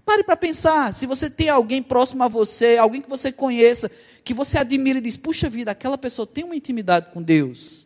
Pare 0.09 0.23
para 0.23 0.35
pensar, 0.35 0.91
se 0.91 1.05
você 1.05 1.29
tem 1.29 1.49
alguém 1.49 1.83
próximo 1.83 2.23
a 2.23 2.27
você, 2.27 2.77
alguém 2.77 2.99
que 2.99 3.07
você 3.07 3.31
conheça, 3.31 3.91
que 4.23 4.33
você 4.33 4.57
admira 4.57 4.97
e 4.97 5.01
diz: 5.03 5.15
puxa 5.15 5.47
vida, 5.47 5.69
aquela 5.69 5.99
pessoa 5.99 6.25
tem 6.25 6.43
uma 6.43 6.55
intimidade 6.55 7.11
com 7.13 7.21
Deus. 7.21 7.85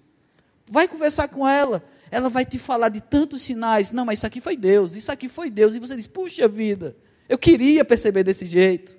Vai 0.65 0.88
conversar 0.88 1.27
com 1.27 1.46
ela, 1.46 1.84
ela 2.10 2.30
vai 2.30 2.46
te 2.46 2.58
falar 2.58 2.88
de 2.88 3.01
tantos 3.01 3.42
sinais. 3.42 3.92
Não, 3.92 4.06
mas 4.06 4.20
isso 4.20 4.25
aqui 4.25 4.39
foi 4.39 4.56
Deus, 4.56 4.96
isso 4.96 5.12
aqui 5.12 5.27
foi 5.27 5.50
Deus. 5.50 5.75
E 5.75 5.80
você 5.80 5.98
diz: 5.98 6.08
puxa 6.08 6.48
vida, 6.48 6.96
eu 7.27 7.38
queria 7.38 7.84
perceber 7.84 8.24
desse 8.24 8.46
jeito. 8.46 8.96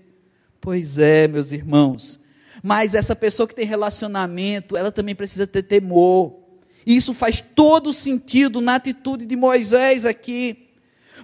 Pois 0.61 0.99
é, 0.99 1.26
meus 1.26 1.50
irmãos. 1.50 2.21
Mas 2.62 2.95
essa 2.95 3.16
pessoa 3.16 3.49
que 3.49 3.54
tem 3.54 3.64
relacionamento, 3.64 4.76
ela 4.76 4.93
também 4.93 5.14
precisa 5.14 5.47
ter 5.47 5.62
temor. 5.62 6.40
E 6.85 6.95
isso 6.95 7.14
faz 7.14 7.40
todo 7.40 7.90
sentido 7.90 8.61
na 8.61 8.75
atitude 8.75 9.25
de 9.25 9.35
Moisés 9.35 10.04
aqui. 10.04 10.63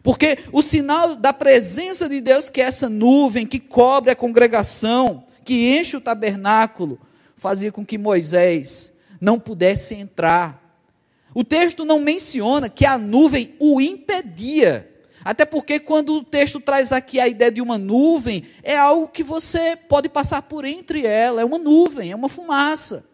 Porque 0.02 0.38
o 0.52 0.62
sinal 0.62 1.14
da 1.14 1.33
presença 1.33 2.09
de 2.09 2.21
Deus, 2.21 2.49
que 2.49 2.61
é 2.61 2.64
essa 2.64 2.88
nuvem 2.88 3.47
que 3.47 3.59
cobre 3.59 4.11
a 4.11 4.16
congregação, 4.16 5.25
que 5.45 5.78
enche 5.78 5.97
o 5.97 6.00
tabernáculo, 6.00 6.99
fazia 7.37 7.71
com 7.71 7.85
que 7.85 7.99
Moisés 7.99 8.92
não 9.21 9.38
pudesse 9.38 9.95
entrar. 9.95 10.59
O 11.35 11.45
texto 11.45 11.85
não 11.85 12.00
menciona 12.00 12.69
que 12.69 12.87
a 12.87 12.97
nuvem 12.97 13.54
o 13.61 13.80
impedia. 13.80 14.88
Até 15.23 15.45
porque, 15.45 15.78
quando 15.78 16.14
o 16.14 16.25
texto 16.25 16.61
traz 16.61 16.92
aqui 16.92 17.21
a 17.21 17.28
ideia 17.28 17.50
de 17.50 17.61
uma 17.61 17.76
nuvem, 17.76 18.45
é 18.62 18.76
algo 18.76 19.09
que 19.09 19.23
você 19.23 19.76
pode 19.76 20.09
passar 20.09 20.42
por 20.42 20.64
entre 20.64 21.07
ela, 21.07 21.42
é 21.42 21.45
uma 21.45 21.59
nuvem, 21.59 22.11
é 22.11 22.16
uma 22.16 22.28
fumaça. 22.28 23.10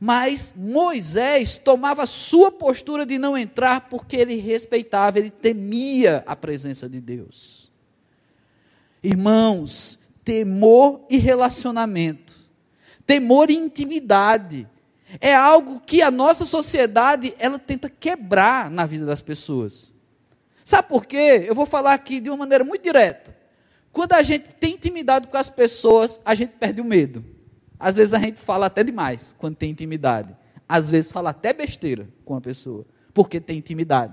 Mas 0.00 0.54
Moisés 0.56 1.58
tomava 1.58 2.06
sua 2.06 2.50
postura 2.50 3.04
de 3.04 3.18
não 3.18 3.36
entrar 3.36 3.82
porque 3.90 4.16
ele 4.16 4.36
respeitava, 4.36 5.18
ele 5.18 5.30
temia 5.30 6.24
a 6.26 6.34
presença 6.34 6.88
de 6.88 6.98
Deus. 7.02 7.70
Irmãos, 9.02 9.98
temor 10.24 11.04
e 11.10 11.18
relacionamento, 11.18 12.34
temor 13.04 13.50
e 13.50 13.56
intimidade, 13.56 14.66
é 15.20 15.34
algo 15.34 15.80
que 15.80 16.00
a 16.00 16.10
nossa 16.10 16.46
sociedade 16.46 17.34
ela 17.38 17.58
tenta 17.58 17.90
quebrar 17.90 18.70
na 18.70 18.86
vida 18.86 19.04
das 19.04 19.20
pessoas. 19.20 19.92
Sabe 20.64 20.88
por 20.88 21.04
quê? 21.04 21.44
Eu 21.46 21.54
vou 21.54 21.66
falar 21.66 21.92
aqui 21.92 22.20
de 22.20 22.30
uma 22.30 22.38
maneira 22.38 22.64
muito 22.64 22.82
direta. 22.82 23.36
Quando 23.92 24.12
a 24.14 24.22
gente 24.22 24.54
tem 24.54 24.74
intimidade 24.74 25.26
com 25.26 25.36
as 25.36 25.50
pessoas, 25.50 26.18
a 26.24 26.34
gente 26.34 26.52
perde 26.52 26.80
o 26.80 26.84
medo. 26.84 27.24
Às 27.80 27.96
vezes 27.96 28.12
a 28.12 28.18
gente 28.18 28.38
fala 28.38 28.66
até 28.66 28.84
demais 28.84 29.34
quando 29.38 29.56
tem 29.56 29.70
intimidade. 29.70 30.36
Às 30.68 30.90
vezes 30.90 31.10
fala 31.10 31.30
até 31.30 31.54
besteira 31.54 32.06
com 32.24 32.36
a 32.36 32.40
pessoa, 32.40 32.86
porque 33.14 33.40
tem 33.40 33.56
intimidade. 33.56 34.12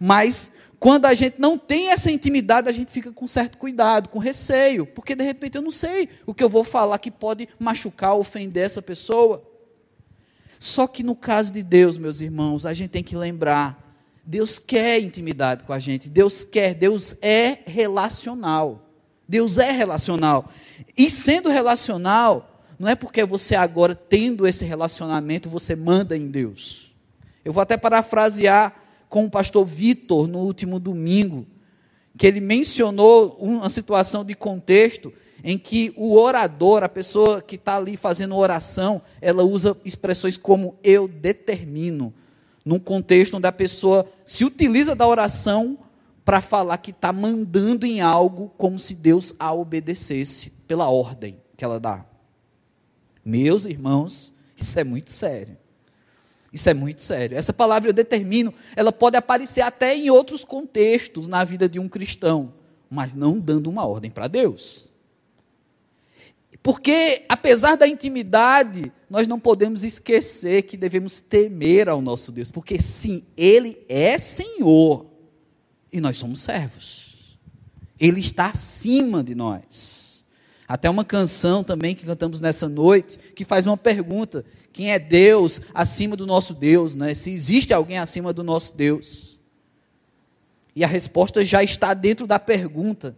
Mas 0.00 0.50
quando 0.80 1.06
a 1.06 1.14
gente 1.14 1.40
não 1.40 1.56
tem 1.56 1.90
essa 1.90 2.10
intimidade, 2.10 2.68
a 2.68 2.72
gente 2.72 2.90
fica 2.90 3.12
com 3.12 3.28
certo 3.28 3.56
cuidado, 3.56 4.08
com 4.08 4.18
receio, 4.18 4.84
porque 4.84 5.14
de 5.14 5.24
repente 5.24 5.56
eu 5.56 5.62
não 5.62 5.70
sei 5.70 6.08
o 6.26 6.34
que 6.34 6.42
eu 6.42 6.48
vou 6.48 6.64
falar 6.64 6.98
que 6.98 7.10
pode 7.10 7.48
machucar, 7.58 8.14
ofender 8.16 8.64
essa 8.64 8.82
pessoa. 8.82 9.42
Só 10.58 10.86
que 10.86 11.02
no 11.02 11.14
caso 11.14 11.52
de 11.52 11.62
Deus, 11.62 11.96
meus 11.96 12.20
irmãos, 12.20 12.66
a 12.66 12.74
gente 12.74 12.90
tem 12.90 13.02
que 13.02 13.16
lembrar: 13.16 13.96
Deus 14.24 14.58
quer 14.58 15.00
intimidade 15.00 15.62
com 15.64 15.72
a 15.72 15.78
gente, 15.78 16.08
Deus 16.08 16.42
quer, 16.42 16.74
Deus 16.74 17.14
é 17.22 17.60
relacional. 17.64 18.82
Deus 19.28 19.58
é 19.58 19.70
relacional. 19.70 20.50
E 20.96 21.10
sendo 21.10 21.48
relacional, 21.48 22.55
não 22.78 22.88
é 22.88 22.94
porque 22.94 23.24
você 23.24 23.54
agora, 23.54 23.94
tendo 23.94 24.46
esse 24.46 24.64
relacionamento, 24.64 25.48
você 25.48 25.74
manda 25.74 26.16
em 26.16 26.26
Deus. 26.26 26.92
Eu 27.44 27.52
vou 27.52 27.62
até 27.62 27.76
parafrasear 27.76 28.74
com 29.08 29.24
o 29.24 29.30
pastor 29.30 29.64
Vitor 29.64 30.26
no 30.26 30.40
último 30.40 30.78
domingo, 30.78 31.46
que 32.18 32.26
ele 32.26 32.40
mencionou 32.40 33.36
uma 33.38 33.68
situação 33.68 34.24
de 34.24 34.34
contexto 34.34 35.12
em 35.44 35.56
que 35.56 35.92
o 35.96 36.16
orador, 36.16 36.82
a 36.82 36.88
pessoa 36.88 37.40
que 37.40 37.56
está 37.56 37.76
ali 37.76 37.96
fazendo 37.96 38.36
oração, 38.36 39.00
ela 39.20 39.42
usa 39.42 39.76
expressões 39.84 40.36
como 40.36 40.76
eu 40.82 41.06
determino, 41.06 42.12
num 42.64 42.78
contexto 42.78 43.36
onde 43.36 43.46
a 43.46 43.52
pessoa 43.52 44.06
se 44.24 44.44
utiliza 44.44 44.94
da 44.94 45.06
oração 45.06 45.78
para 46.24 46.40
falar 46.40 46.78
que 46.78 46.90
está 46.90 47.12
mandando 47.12 47.86
em 47.86 48.00
algo 48.00 48.50
como 48.56 48.78
se 48.78 48.94
Deus 48.94 49.32
a 49.38 49.54
obedecesse 49.54 50.50
pela 50.66 50.88
ordem 50.88 51.38
que 51.56 51.64
ela 51.64 51.78
dá. 51.78 52.04
Meus 53.26 53.64
irmãos, 53.64 54.32
isso 54.56 54.78
é 54.78 54.84
muito 54.84 55.10
sério. 55.10 55.58
Isso 56.52 56.70
é 56.70 56.74
muito 56.74 57.02
sério. 57.02 57.36
Essa 57.36 57.52
palavra 57.52 57.88
eu 57.90 57.92
determino, 57.92 58.54
ela 58.76 58.92
pode 58.92 59.16
aparecer 59.16 59.62
até 59.62 59.96
em 59.96 60.08
outros 60.10 60.44
contextos 60.44 61.26
na 61.26 61.42
vida 61.42 61.68
de 61.68 61.80
um 61.80 61.88
cristão, 61.88 62.54
mas 62.88 63.16
não 63.16 63.40
dando 63.40 63.68
uma 63.68 63.84
ordem 63.84 64.12
para 64.12 64.28
Deus. 64.28 64.88
Porque, 66.62 67.24
apesar 67.28 67.76
da 67.76 67.88
intimidade, 67.88 68.92
nós 69.10 69.26
não 69.26 69.40
podemos 69.40 69.82
esquecer 69.82 70.62
que 70.62 70.76
devemos 70.76 71.18
temer 71.18 71.88
ao 71.88 72.00
nosso 72.00 72.30
Deus, 72.30 72.48
porque 72.48 72.80
sim, 72.80 73.24
Ele 73.36 73.84
é 73.88 74.20
Senhor 74.20 75.06
e 75.92 76.00
nós 76.00 76.16
somos 76.16 76.42
servos. 76.42 77.36
Ele 77.98 78.20
está 78.20 78.46
acima 78.46 79.24
de 79.24 79.34
nós. 79.34 80.05
Até 80.68 80.90
uma 80.90 81.04
canção 81.04 81.62
também 81.62 81.94
que 81.94 82.04
cantamos 82.04 82.40
nessa 82.40 82.68
noite, 82.68 83.18
que 83.34 83.44
faz 83.44 83.66
uma 83.66 83.76
pergunta: 83.76 84.44
Quem 84.72 84.90
é 84.90 84.98
Deus 84.98 85.60
acima 85.72 86.16
do 86.16 86.26
nosso 86.26 86.54
Deus, 86.54 86.94
né? 86.94 87.14
Se 87.14 87.30
existe 87.30 87.72
alguém 87.72 87.98
acima 87.98 88.32
do 88.32 88.42
nosso 88.42 88.76
Deus. 88.76 89.38
E 90.74 90.84
a 90.84 90.86
resposta 90.86 91.44
já 91.44 91.62
está 91.62 91.94
dentro 91.94 92.26
da 92.26 92.38
pergunta. 92.38 93.16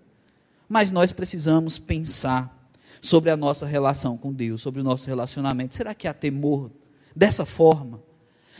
Mas 0.69 0.91
nós 0.91 1.11
precisamos 1.13 1.79
pensar 1.79 2.55
sobre 3.01 3.31
a 3.31 3.37
nossa 3.37 3.65
relação 3.65 4.17
com 4.17 4.33
Deus, 4.33 4.61
sobre 4.61 4.81
o 4.81 4.85
nosso 4.85 5.09
relacionamento. 5.09 5.75
Será 5.75 5.95
que 5.95 6.07
há 6.07 6.13
temor 6.13 6.71
dessa 7.17 7.47
forma? 7.47 8.03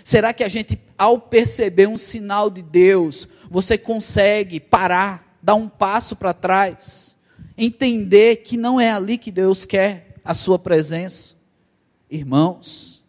Será 0.03 0.33
que 0.33 0.43
a 0.43 0.49
gente, 0.49 0.81
ao 0.97 1.21
perceber 1.21 1.87
um 1.87 1.99
sinal 1.99 2.49
de 2.49 2.63
Deus, 2.63 3.29
você 3.51 3.77
consegue 3.77 4.59
parar, 4.59 5.37
dar 5.43 5.55
um 5.55 5.69
passo 5.69 6.17
para 6.17 6.33
trás, 6.33 7.17
entender 7.59 8.37
que 8.37 8.57
não 8.57 8.81
é 8.81 8.91
ali 8.91 9.19
que 9.19 9.33
Deus 9.33 9.65
quer 9.65 10.15
a 10.25 10.33
sua 10.33 10.59
presença? 10.59 11.35
Irmãos, 12.09 13.03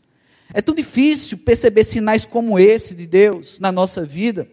é 0.52 0.62
tão 0.62 0.74
difícil 0.74 1.38
perceber 1.38 1.84
sinais 1.84 2.26
como 2.26 2.58
esse 2.58 2.96
de 2.96 3.06
Deus 3.06 3.60
na 3.60 3.72
nossa 3.72 4.04
vida, 4.04 4.50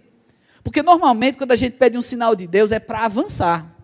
porque 0.62 0.82
normalmente 0.82 1.38
quando 1.38 1.52
a 1.52 1.56
gente 1.56 1.76
pede 1.76 1.96
um 1.96 2.02
sinal 2.02 2.36
de 2.36 2.46
Deus 2.46 2.70
é 2.70 2.78
para 2.78 3.06
avançar. 3.06 3.74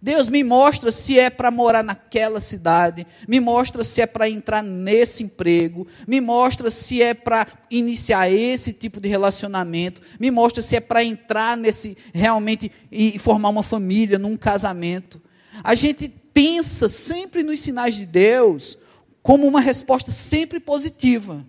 Deus 0.00 0.28
me 0.28 0.42
mostra 0.42 0.90
se 0.90 1.16
é 1.16 1.30
para 1.30 1.48
morar 1.48 1.84
naquela 1.84 2.40
cidade, 2.40 3.06
me 3.28 3.38
mostra 3.38 3.84
se 3.84 4.00
é 4.00 4.06
para 4.06 4.28
entrar 4.28 4.60
nesse 4.60 5.22
emprego, 5.22 5.86
me 6.08 6.20
mostra 6.20 6.70
se 6.70 7.00
é 7.00 7.14
para 7.14 7.46
iniciar 7.70 8.28
esse 8.28 8.72
tipo 8.72 9.00
de 9.00 9.08
relacionamento, 9.08 10.02
me 10.18 10.28
mostra 10.28 10.60
se 10.60 10.74
é 10.74 10.80
para 10.80 11.04
entrar 11.04 11.56
nesse 11.56 11.96
realmente 12.12 12.72
e 12.90 13.16
formar 13.16 13.50
uma 13.50 13.62
família, 13.62 14.18
num 14.18 14.36
casamento. 14.36 15.22
A 15.62 15.74
gente 15.74 16.08
pensa 16.08 16.88
sempre 16.88 17.42
nos 17.42 17.60
sinais 17.60 17.94
de 17.94 18.06
Deus 18.06 18.78
como 19.22 19.46
uma 19.46 19.60
resposta 19.60 20.10
sempre 20.10 20.58
positiva. 20.58 21.44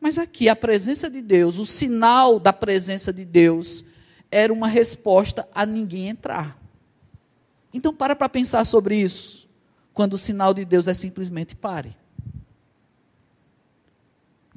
Mas 0.00 0.18
aqui 0.18 0.48
a 0.48 0.56
presença 0.56 1.08
de 1.08 1.22
Deus, 1.22 1.58
o 1.58 1.64
sinal 1.64 2.38
da 2.38 2.52
presença 2.52 3.12
de 3.12 3.24
Deus 3.24 3.84
era 4.30 4.52
uma 4.52 4.68
resposta 4.68 5.48
a 5.54 5.64
ninguém 5.64 6.08
entrar. 6.08 6.60
Então 7.72 7.94
para 7.94 8.14
para 8.14 8.28
pensar 8.28 8.64
sobre 8.64 8.96
isso. 8.96 9.48
Quando 9.92 10.14
o 10.14 10.18
sinal 10.18 10.52
de 10.52 10.64
Deus 10.64 10.88
é 10.88 10.94
simplesmente 10.94 11.56
pare. 11.56 11.96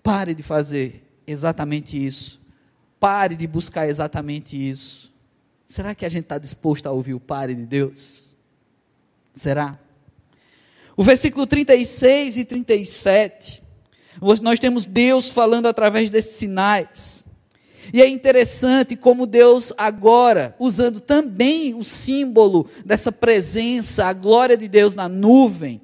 Pare 0.03 0.34
de 0.34 0.43
fazer 0.43 1.03
exatamente 1.25 2.03
isso. 2.03 2.41
Pare 3.00 3.36
de 3.36 3.46
buscar 3.46 3.88
exatamente 3.88 4.57
isso. 4.57 5.13
Será 5.67 5.93
que 5.93 6.05
a 6.05 6.10
gente 6.10 6.24
está 6.24 6.38
disposto 6.38 6.88
a 6.88 6.91
ouvir 6.91 7.13
o 7.13 7.19
pare 7.19 7.53
de 7.53 7.65
Deus? 7.65 8.26
Será? 9.38 9.79
O 10.96 11.03
versículo 11.03 11.46
36 11.46 12.38
e 12.38 12.46
37, 12.46 13.63
nós 14.41 14.60
temos 14.60 14.88
Deus 14.88 15.29
falando 15.29 15.67
através 15.67 16.10
desses 16.10 16.38
sinais. 16.38 17.24
E 17.94 18.01
é 18.01 18.08
interessante 18.08 18.96
como 18.96 19.27
Deus, 19.27 19.72
agora, 19.77 20.56
usando 20.60 21.00
também 21.00 21.75
o 21.75 21.84
símbolo 21.84 22.67
dessa 22.84 23.12
presença, 23.12 24.06
a 24.06 24.13
glória 24.13 24.58
de 24.58 24.67
Deus 24.67 24.96
na 24.96 25.08
nuvem, 25.08 25.79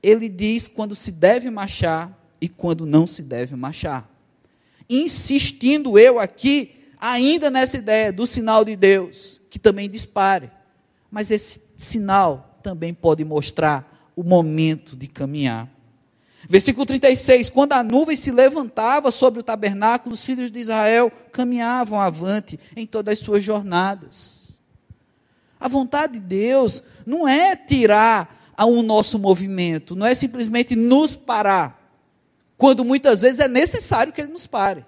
ele 0.00 0.28
diz 0.28 0.68
quando 0.68 0.94
se 0.94 1.10
deve 1.10 1.50
marchar 1.50 2.16
e 2.40 2.48
quando 2.48 2.86
não 2.86 3.06
se 3.06 3.22
deve 3.22 3.56
marchar. 3.56 4.08
Insistindo 4.88 5.98
eu 5.98 6.20
aqui, 6.20 6.76
ainda 6.98 7.50
nessa 7.50 7.76
ideia 7.76 8.12
do 8.12 8.26
sinal 8.26 8.64
de 8.64 8.76
Deus, 8.76 9.40
que 9.50 9.58
também 9.58 9.90
dispare. 9.90 10.50
Mas 11.10 11.32
esse 11.32 11.60
sinal 11.76 12.47
também 12.62 12.92
pode 12.94 13.24
mostrar 13.24 14.10
o 14.14 14.22
momento 14.22 14.96
de 14.96 15.06
caminhar. 15.06 15.68
Versículo 16.48 16.86
36: 16.86 17.50
Quando 17.50 17.72
a 17.72 17.82
nuvem 17.82 18.16
se 18.16 18.30
levantava 18.30 19.10
sobre 19.10 19.40
o 19.40 19.42
tabernáculo, 19.42 20.14
os 20.14 20.24
filhos 20.24 20.50
de 20.50 20.60
Israel 20.60 21.10
caminhavam 21.32 22.00
avante 22.00 22.58
em 22.76 22.86
todas 22.86 23.12
as 23.12 23.18
suas 23.18 23.42
jornadas. 23.42 24.60
A 25.58 25.68
vontade 25.68 26.14
de 26.14 26.20
Deus 26.20 26.82
não 27.04 27.26
é 27.26 27.56
tirar 27.56 28.54
o 28.58 28.82
nosso 28.82 29.18
movimento, 29.18 29.96
não 29.96 30.06
é 30.06 30.14
simplesmente 30.14 30.74
nos 30.74 31.16
parar, 31.16 31.96
quando 32.56 32.84
muitas 32.84 33.20
vezes 33.20 33.40
é 33.40 33.48
necessário 33.48 34.12
que 34.12 34.20
Ele 34.20 34.32
nos 34.32 34.46
pare. 34.46 34.84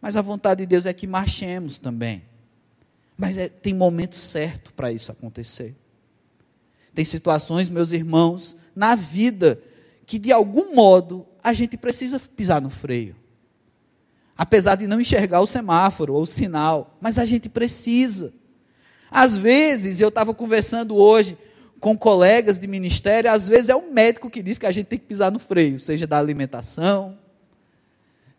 Mas 0.00 0.16
a 0.16 0.22
vontade 0.22 0.60
de 0.60 0.66
Deus 0.66 0.84
é 0.84 0.92
que 0.92 1.06
marchemos 1.06 1.78
também. 1.78 2.22
Mas 3.16 3.38
é, 3.38 3.48
tem 3.48 3.72
momento 3.72 4.16
certo 4.16 4.72
para 4.72 4.92
isso 4.92 5.12
acontecer. 5.12 5.76
Tem 6.94 7.04
situações, 7.04 7.70
meus 7.70 7.92
irmãos, 7.92 8.56
na 8.74 8.94
vida 8.94 9.60
que 10.04 10.18
de 10.18 10.30
algum 10.30 10.74
modo 10.74 11.26
a 11.42 11.52
gente 11.52 11.76
precisa 11.76 12.20
pisar 12.20 12.60
no 12.60 12.70
freio. 12.70 13.16
Apesar 14.36 14.76
de 14.76 14.86
não 14.86 15.00
enxergar 15.00 15.40
o 15.40 15.46
semáforo 15.46 16.14
ou 16.14 16.22
o 16.22 16.26
sinal, 16.26 16.96
mas 17.00 17.18
a 17.18 17.24
gente 17.24 17.48
precisa. 17.48 18.32
Às 19.10 19.36
vezes, 19.36 20.00
eu 20.00 20.08
estava 20.08 20.32
conversando 20.34 20.96
hoje 20.96 21.36
com 21.78 21.96
colegas 21.96 22.58
de 22.58 22.66
ministério, 22.66 23.30
às 23.30 23.48
vezes 23.48 23.68
é 23.68 23.74
o 23.74 23.92
médico 23.92 24.30
que 24.30 24.42
diz 24.42 24.58
que 24.58 24.66
a 24.66 24.70
gente 24.70 24.86
tem 24.86 24.98
que 24.98 25.04
pisar 25.04 25.32
no 25.32 25.38
freio, 25.38 25.80
seja 25.80 26.06
da 26.06 26.18
alimentação, 26.18 27.18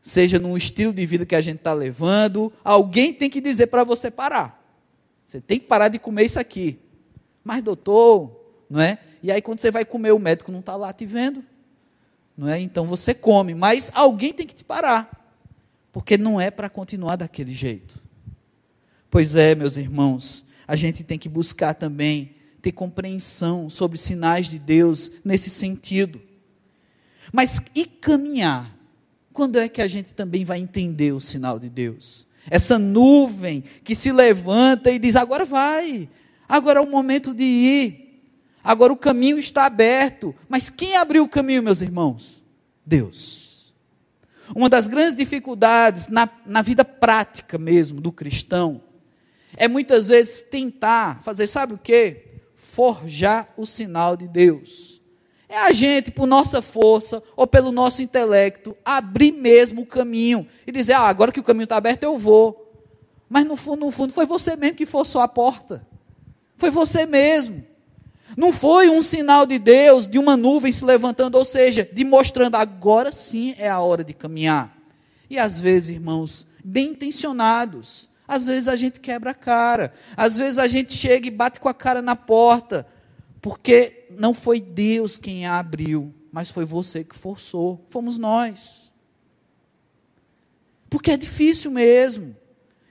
seja 0.01 0.39
no 0.39 0.57
estilo 0.57 0.93
de 0.93 1.05
vida 1.05 1.25
que 1.25 1.35
a 1.35 1.41
gente 1.41 1.57
está 1.57 1.73
levando, 1.73 2.51
alguém 2.63 3.13
tem 3.13 3.29
que 3.29 3.41
dizer 3.41 3.67
para 3.67 3.83
você 3.83 4.09
parar. 4.09 4.61
Você 5.27 5.41
tem 5.41 5.59
que 5.59 5.65
parar 5.65 5.89
de 5.89 5.99
comer 5.99 6.25
isso 6.25 6.39
aqui. 6.39 6.79
Mas, 7.43 7.61
doutor, 7.61 8.42
não 8.73 8.81
é? 8.81 8.97
E 9.21 9.31
aí, 9.31 9.41
quando 9.41 9.59
você 9.59 9.71
vai 9.71 9.85
comer, 9.85 10.11
o 10.11 10.19
médico 10.19 10.51
não 10.51 10.59
está 10.59 10.75
lá 10.75 10.91
te 10.91 11.05
vendo 11.05 11.43
não 12.37 12.49
é? 12.49 12.59
Então 12.59 12.85
você 12.85 13.13
come, 13.13 13.53
mas 13.53 13.91
alguém 13.93 14.33
tem 14.33 14.45
que 14.45 14.55
te 14.55 14.63
parar, 14.63 15.09
porque 15.91 16.17
não 16.17 16.41
é 16.41 16.49
para 16.49 16.69
continuar 16.69 17.15
daquele 17.15 17.53
jeito. 17.53 18.01
Pois 19.09 19.35
é, 19.35 19.53
meus 19.53 19.77
irmãos, 19.77 20.43
a 20.67 20.75
gente 20.75 21.03
tem 21.03 21.19
que 21.19 21.29
buscar 21.29 21.75
também 21.75 22.35
ter 22.61 22.71
compreensão 22.71 23.69
sobre 23.69 23.97
sinais 23.97 24.47
de 24.47 24.57
Deus 24.57 25.11
nesse 25.23 25.49
sentido. 25.49 26.19
Mas 27.31 27.61
e 27.75 27.85
caminhar? 27.85 28.73
Quando 29.31 29.59
é 29.59 29.67
que 29.67 29.81
a 29.81 29.87
gente 29.87 30.13
também 30.13 30.45
vai 30.45 30.59
entender 30.59 31.11
o 31.11 31.19
sinal 31.19 31.59
de 31.59 31.69
Deus? 31.69 32.25
Essa 32.49 32.77
nuvem 32.77 33.63
que 33.83 33.95
se 33.95 34.11
levanta 34.11 34.91
e 34.91 34.99
diz: 34.99 35.15
agora 35.15 35.45
vai, 35.45 36.09
agora 36.47 36.79
é 36.79 36.81
o 36.81 36.89
momento 36.89 37.33
de 37.33 37.43
ir. 37.43 38.02
Agora 38.63 38.93
o 38.93 38.97
caminho 38.97 39.37
está 39.37 39.65
aberto. 39.65 40.33
Mas 40.47 40.69
quem 40.69 40.95
abriu 40.95 41.23
o 41.23 41.29
caminho, 41.29 41.61
meus 41.61 41.81
irmãos? 41.81 42.43
Deus. 42.85 43.73
Uma 44.55 44.69
das 44.69 44.87
grandes 44.87 45.15
dificuldades 45.15 46.07
na, 46.07 46.29
na 46.45 46.61
vida 46.61 46.85
prática 46.85 47.57
mesmo 47.57 47.99
do 47.99 48.11
cristão 48.11 48.81
é 49.55 49.67
muitas 49.67 50.07
vezes 50.07 50.41
tentar 50.41 51.21
fazer, 51.21 51.47
sabe 51.47 51.73
o 51.73 51.77
que? 51.77 52.23
Forjar 52.55 53.49
o 53.57 53.65
sinal 53.65 54.17
de 54.17 54.27
Deus. 54.27 55.01
É 55.47 55.57
a 55.57 55.71
gente, 55.71 56.09
por 56.09 56.25
nossa 56.25 56.61
força 56.61 57.21
ou 57.35 57.45
pelo 57.45 57.71
nosso 57.71 58.01
intelecto, 58.01 58.75
abrir 58.83 59.31
mesmo 59.31 59.81
o 59.81 59.85
caminho 59.85 60.47
e 60.65 60.71
dizer: 60.71 60.93
ah, 60.93 61.01
agora 61.01 61.31
que 61.31 61.39
o 61.39 61.43
caminho 61.43 61.65
está 61.65 61.77
aberto, 61.77 62.03
eu 62.03 62.17
vou. 62.17 62.59
Mas 63.29 63.45
no 63.45 63.55
fundo, 63.55 63.85
no 63.85 63.91
fundo, 63.91 64.13
foi 64.13 64.25
você 64.25 64.55
mesmo 64.55 64.77
que 64.77 64.85
forçou 64.85 65.21
a 65.21 65.27
porta. 65.27 65.85
Foi 66.57 66.71
você 66.71 67.05
mesmo. 67.05 67.63
Não 68.35 68.51
foi 68.51 68.89
um 68.89 69.01
sinal 69.01 69.45
de 69.45 69.59
Deus, 69.59 70.07
de 70.07 70.17
uma 70.17 70.35
nuvem 70.35 70.71
se 70.71 70.83
levantando, 70.83 71.37
ou 71.37 71.45
seja, 71.45 71.87
de 71.91 72.03
mostrando 72.03 72.55
agora 72.55 73.11
sim 73.11 73.53
é 73.57 73.69
a 73.69 73.79
hora 73.79 74.03
de 74.03 74.13
caminhar. 74.13 74.75
E 75.29 75.37
às 75.37 75.59
vezes, 75.59 75.91
irmãos, 75.91 76.47
bem 76.63 76.89
intencionados, 76.89 78.09
às 78.27 78.47
vezes 78.47 78.67
a 78.67 78.75
gente 78.75 78.99
quebra 78.99 79.31
a 79.31 79.35
cara, 79.35 79.93
às 80.15 80.37
vezes 80.37 80.57
a 80.57 80.67
gente 80.67 80.93
chega 80.93 81.27
e 81.27 81.31
bate 81.31 81.59
com 81.59 81.69
a 81.69 81.73
cara 81.73 82.01
na 82.01 82.15
porta, 82.15 82.87
porque 83.41 84.07
não 84.17 84.33
foi 84.33 84.59
Deus 84.59 85.17
quem 85.17 85.45
a 85.45 85.59
abriu, 85.59 86.13
mas 86.31 86.49
foi 86.49 86.65
você 86.65 87.03
que 87.03 87.15
forçou, 87.15 87.85
fomos 87.89 88.17
nós. 88.17 88.91
Porque 90.89 91.11
é 91.11 91.17
difícil 91.17 91.71
mesmo. 91.71 92.35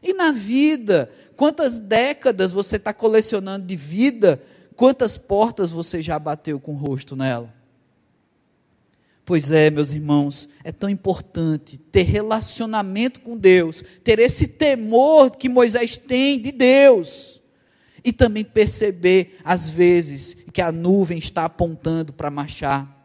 E 0.03 0.13
na 0.13 0.33
vida, 0.33 1.11
quantas 1.37 1.79
décadas 1.79 2.53
você 2.53 2.77
está 2.77 2.93
colecionando 2.93 3.67
de 3.67 3.77
vida 3.77 4.43
Quantas 4.77 5.19
portas 5.19 5.71
você 5.71 6.03
já 6.03 6.19
bateu 6.19 6.59
com 6.59 6.73
o 6.73 6.77
rosto 6.77 7.15
nela? 7.15 7.53
Pois 9.25 9.51
é, 9.51 9.71
meus 9.71 9.93
irmãos, 9.93 10.49
é 10.65 10.73
tão 10.73 10.89
importante 10.89 11.79
ter 11.79 12.03
relacionamento 12.03 13.21
com 13.21 13.37
Deus, 13.37 13.83
ter 14.03 14.19
esse 14.19 14.49
temor 14.49 15.31
que 15.31 15.49
Moisés 15.49 15.97
tem 15.97 16.41
de 16.41 16.51
Deus, 16.51 17.41
e 18.05 18.13
também 18.13 18.45
perceber, 18.45 19.39
às 19.45 19.71
vezes, 19.71 20.37
que 20.53 20.61
a 20.61 20.73
nuvem 20.73 21.19
está 21.19 21.45
apontando 21.45 22.13
para 22.13 22.31
marchar. 22.31 23.01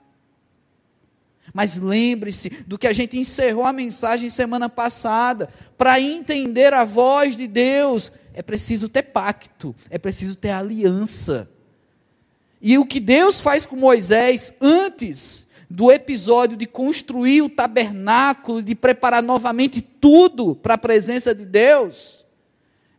Mas 1.54 1.78
lembre-se 1.78 2.50
do 2.66 2.78
que 2.78 2.88
a 2.88 2.94
gente 2.94 3.18
encerrou 3.18 3.66
a 3.66 3.74
mensagem 3.74 4.30
semana 4.30 4.68
passada. 4.68 5.50
Para 5.78 6.02
entender 6.02 6.74
a 6.74 6.84
voz 6.84 7.36
de 7.36 7.48
Deus, 7.48 8.12
é 8.34 8.42
preciso 8.42 8.90
ter 8.90 9.04
pacto, 9.04 9.76
é 9.90 9.98
preciso 9.98 10.36
ter 10.36 10.50
aliança. 10.50 11.50
E 12.62 12.78
o 12.78 12.86
que 12.86 13.00
Deus 13.00 13.40
faz 13.40 13.66
com 13.66 13.76
Moisés 13.76 14.54
antes 14.60 15.48
do 15.70 15.92
episódio 15.92 16.56
de 16.56 16.66
construir 16.66 17.42
o 17.42 17.50
tabernáculo, 17.50 18.62
de 18.62 18.74
preparar 18.74 19.22
novamente 19.22 19.82
tudo 19.82 20.56
para 20.56 20.76
a 20.76 20.78
presença 20.78 21.36
de 21.36 21.46
Deus, 21.46 22.26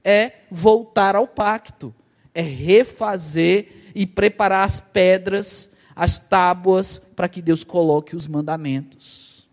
é 0.04 0.32
voltar 0.50 1.16
ao 1.16 1.26
pacto, 1.26 1.94
é 2.34 2.42
refazer 2.42 3.90
e 3.94 4.06
preparar 4.06 4.64
as 4.64 4.80
pedras, 4.80 5.70
as 5.96 6.18
tábuas, 6.18 6.98
para 7.16 7.28
que 7.28 7.42
Deus 7.42 7.64
coloque 7.64 8.14
os 8.14 8.26
mandamentos. 8.26 9.48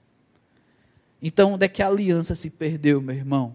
Então, 1.21 1.53
onde 1.53 1.65
é 1.65 1.69
que 1.69 1.81
a 1.81 1.87
aliança 1.87 2.35
se 2.35 2.49
perdeu, 2.49 3.01
meu 3.01 3.15
irmão? 3.15 3.53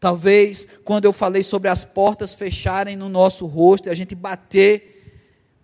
Talvez 0.00 0.66
quando 0.82 1.04
eu 1.04 1.12
falei 1.12 1.42
sobre 1.42 1.68
as 1.68 1.84
portas 1.84 2.32
fecharem 2.32 2.96
no 2.96 3.08
nosso 3.08 3.46
rosto 3.46 3.88
e 3.88 3.90
a 3.90 3.94
gente 3.94 4.14
bater 4.14 4.99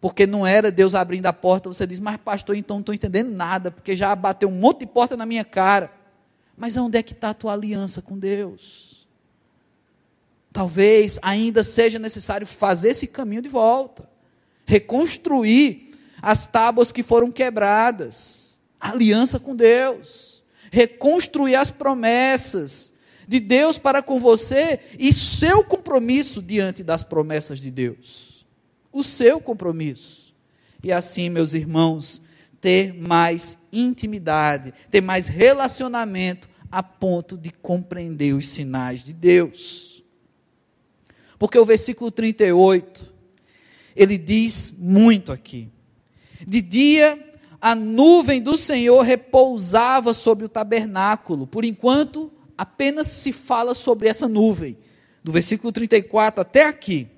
porque 0.01 0.27
não 0.27 0.47
era 0.47 0.71
Deus 0.71 0.95
abrindo 0.95 1.27
a 1.27 1.33
porta, 1.33 1.69
você 1.69 1.87
diz, 1.87 1.99
mas 1.99 2.19
pastor, 2.19 2.57
então 2.57 2.77
não 2.77 2.81
estou 2.81 2.95
entendendo 2.95 3.31
nada, 3.31 3.71
porque 3.71 3.97
já 3.97 4.15
bateu 4.15 4.49
um 4.49 4.53
monte 4.53 4.81
de 4.81 4.87
porta 4.87 5.17
na 5.17 5.25
minha 5.25 5.45
cara. 5.45 5.91
Mas 6.57 6.77
onde 6.77 6.99
é 6.99 7.03
que 7.03 7.13
está 7.13 7.31
a 7.31 7.35
tua 7.35 7.53
aliança 7.53 8.03
com 8.03 8.19
Deus? 8.19 9.07
Talvez 10.53 11.19
ainda 11.23 11.63
seja 11.63 11.99
necessário 11.99 12.47
fazer 12.47 12.91
esse 12.91 13.07
caminho 13.07 13.43
de 13.43 13.49
volta, 13.49 14.09
reconstruir 14.65 15.95
as 16.21 16.47
tábuas 16.47 16.93
que 16.93 17.03
foram 17.03 17.31
quebradas, 17.31 18.59
aliança 18.81 19.39
com 19.39 19.55
Deus, 19.55 20.43
reconstruir 20.71 21.57
as 21.57 21.71
promessas 21.71 22.93
de 23.29 23.41
Deus 23.41 23.79
para 23.79 24.03
com 24.03 24.19
você 24.19 24.81
e 24.99 25.13
seu 25.13 25.65
compromisso 25.65 26.41
diante 26.41 26.83
das 26.83 27.03
promessas 27.03 27.59
de 27.59 27.71
Deus 27.71 28.36
o 28.97 29.05
seu 29.05 29.41
compromisso. 29.41 30.35
E 30.83 30.91
assim, 30.91 31.29
meus 31.29 31.53
irmãos, 31.53 32.23
ter 32.61 32.95
mais 32.95 33.59
intimidade, 33.73 34.73
ter 34.91 35.01
mais 35.01 35.27
relacionamento 35.27 36.49
a 36.71 36.83
ponto 36.83 37.37
de 37.37 37.51
compreender 37.51 38.33
os 38.33 38.49
sinais 38.49 39.03
de 39.05 39.13
Deus. 39.13 40.03
Porque 41.39 41.59
o 41.59 41.65
versículo 41.65 42.11
38, 42.11 43.13
ele 43.95 44.17
diz 44.17 44.75
muito 44.77 45.31
aqui. 45.31 45.69
De 46.47 46.63
dia, 46.63 47.23
a 47.61 47.75
nuvem 47.75 48.41
do 48.41 48.57
Senhor 48.57 49.03
repousava 49.03 50.15
sobre 50.15 50.45
o 50.45 50.49
tabernáculo. 50.49 51.47
Por 51.47 51.65
enquanto, 51.65 52.33
apenas 52.57 53.09
se 53.09 53.33
fala 53.33 53.75
sobre 53.75 54.09
essa 54.09 54.27
nuvem. 54.27 54.79
Do 55.23 55.33
versículo 55.33 55.71
34 55.71 56.41
até 56.41 56.65
aqui. 56.65 57.09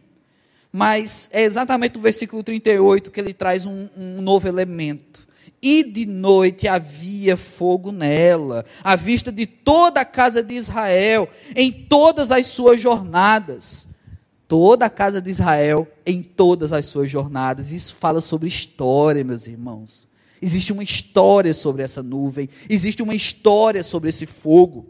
Mas 0.78 1.28
é 1.32 1.42
exatamente 1.42 1.98
o 1.98 2.00
versículo 2.00 2.40
38 2.40 3.10
que 3.10 3.18
ele 3.18 3.34
traz 3.34 3.66
um, 3.66 3.88
um 3.96 4.22
novo 4.22 4.46
elemento. 4.46 5.26
E 5.60 5.82
de 5.82 6.06
noite 6.06 6.68
havia 6.68 7.36
fogo 7.36 7.90
nela, 7.90 8.64
à 8.84 8.94
vista 8.94 9.32
de 9.32 9.44
toda 9.44 10.02
a 10.02 10.04
casa 10.04 10.40
de 10.40 10.54
Israel, 10.54 11.28
em 11.56 11.72
todas 11.72 12.30
as 12.30 12.46
suas 12.46 12.80
jornadas. 12.80 13.88
Toda 14.46 14.86
a 14.86 14.90
casa 14.90 15.20
de 15.20 15.28
Israel, 15.28 15.84
em 16.06 16.22
todas 16.22 16.72
as 16.72 16.86
suas 16.86 17.10
jornadas. 17.10 17.72
Isso 17.72 17.96
fala 17.96 18.20
sobre 18.20 18.46
história, 18.46 19.24
meus 19.24 19.48
irmãos. 19.48 20.06
Existe 20.40 20.72
uma 20.72 20.84
história 20.84 21.52
sobre 21.52 21.82
essa 21.82 22.04
nuvem, 22.04 22.48
existe 22.70 23.02
uma 23.02 23.16
história 23.16 23.82
sobre 23.82 24.10
esse 24.10 24.26
fogo. 24.26 24.86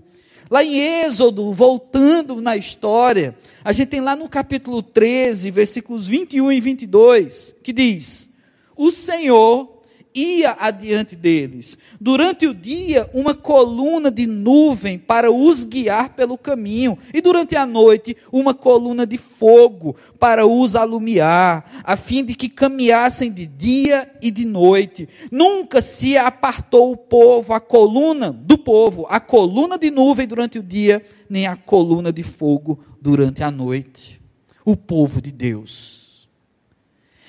Lá 0.51 0.65
em 0.65 0.79
Êxodo, 0.79 1.53
voltando 1.53 2.41
na 2.41 2.57
história, 2.57 3.37
a 3.63 3.73
gente 3.73 3.89
tem 3.89 4.01
lá 4.01 4.17
no 4.17 4.29
capítulo 4.29 4.83
13, 4.83 5.51
versículos 5.51 6.07
21 6.07 6.53
e 6.53 6.61
22, 6.61 7.55
que 7.63 7.73
diz: 7.73 8.31
O 8.75 8.91
Senhor 8.91 9.78
ia 10.18 10.57
adiante 10.59 11.14
deles. 11.14 11.78
Durante 12.00 12.46
o 12.46 12.54
dia, 12.54 13.09
uma 13.12 13.35
coluna 13.35 14.11
de 14.11 14.26
nuvem 14.26 14.98
para 14.98 15.31
os 15.31 15.64
guiar 15.64 16.14
pelo 16.14 16.37
caminho, 16.37 16.98
e 17.12 17.20
durante 17.20 17.54
a 17.54 17.64
noite, 17.64 18.16
uma 18.33 18.52
coluna 18.52 19.07
de 19.07 19.16
fogo 19.16 19.96
para 20.18 20.46
os 20.46 20.74
alumiar, 20.74 21.83
a 21.85 21.96
fim 21.96 22.24
de 22.24 22.35
que 22.35 22.48
caminhassem 22.48 23.31
de 23.31 23.46
dia 23.46 24.11
e 24.20 24.31
de 24.31 24.44
noite. 24.44 25.09
Nunca 25.31 25.81
se 25.81 26.16
apartou 26.16 26.92
o 26.92 26.96
povo, 26.96 27.52
a 27.52 27.61
coluna 27.61 28.33
do 28.33 28.59
povo, 28.59 29.07
a 29.09 29.20
coluna 29.20 29.78
de 29.78 29.90
nuvem 29.90 30.26
durante 30.26 30.59
o 30.59 30.62
dia, 30.62 31.04
nem 31.28 31.46
a 31.46 31.57
coluna 31.57 32.12
de 32.12 32.22
fogo 32.22 32.81
durante 33.00 33.42
a 33.42 33.50
noite. 33.50 34.20
O 34.64 34.76
povo 34.76 35.22
de 35.22 35.33
Deus 35.33 36.08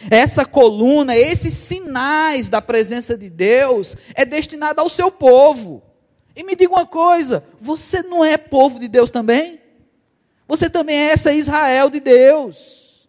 essa 0.10 0.46
coluna, 0.46 1.16
esses 1.16 1.54
sinais 1.54 2.48
da 2.48 2.62
presença 2.62 3.18
de 3.18 3.30
Deus, 3.30 3.98
é 4.14 4.24
destinada 4.24 4.82
ao 4.82 4.90
seu 4.90 5.12
povo. 5.12 5.82
E 6.36 6.44
me 6.44 6.56
diga 6.56 6.74
uma 6.74 6.86
coisa: 6.86 7.44
você 7.60 8.02
não 8.02 8.24
é 8.24 8.38
povo 8.38 8.80
de 8.80 8.88
Deus 8.88 9.12
também? 9.12 9.60
Você 10.48 10.70
também 10.70 10.96
é 10.96 11.12
essa 11.12 11.34
Israel 11.34 11.90
de 11.90 12.00
Deus. 12.00 13.08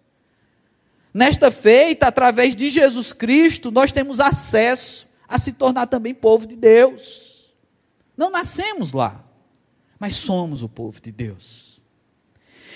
Nesta 1.12 1.50
feita, 1.50 2.06
através 2.06 2.54
de 2.54 2.70
Jesus 2.70 3.12
Cristo, 3.12 3.70
nós 3.70 3.92
temos 3.92 4.20
acesso 4.20 5.06
a 5.26 5.38
se 5.38 5.52
tornar 5.52 5.86
também 5.86 6.14
povo 6.14 6.46
de 6.46 6.54
Deus. 6.56 7.50
Não 8.16 8.30
nascemos 8.30 8.92
lá, 8.92 9.24
mas 9.98 10.14
somos 10.14 10.62
o 10.62 10.68
povo 10.68 11.00
de 11.00 11.10
Deus. 11.10 11.80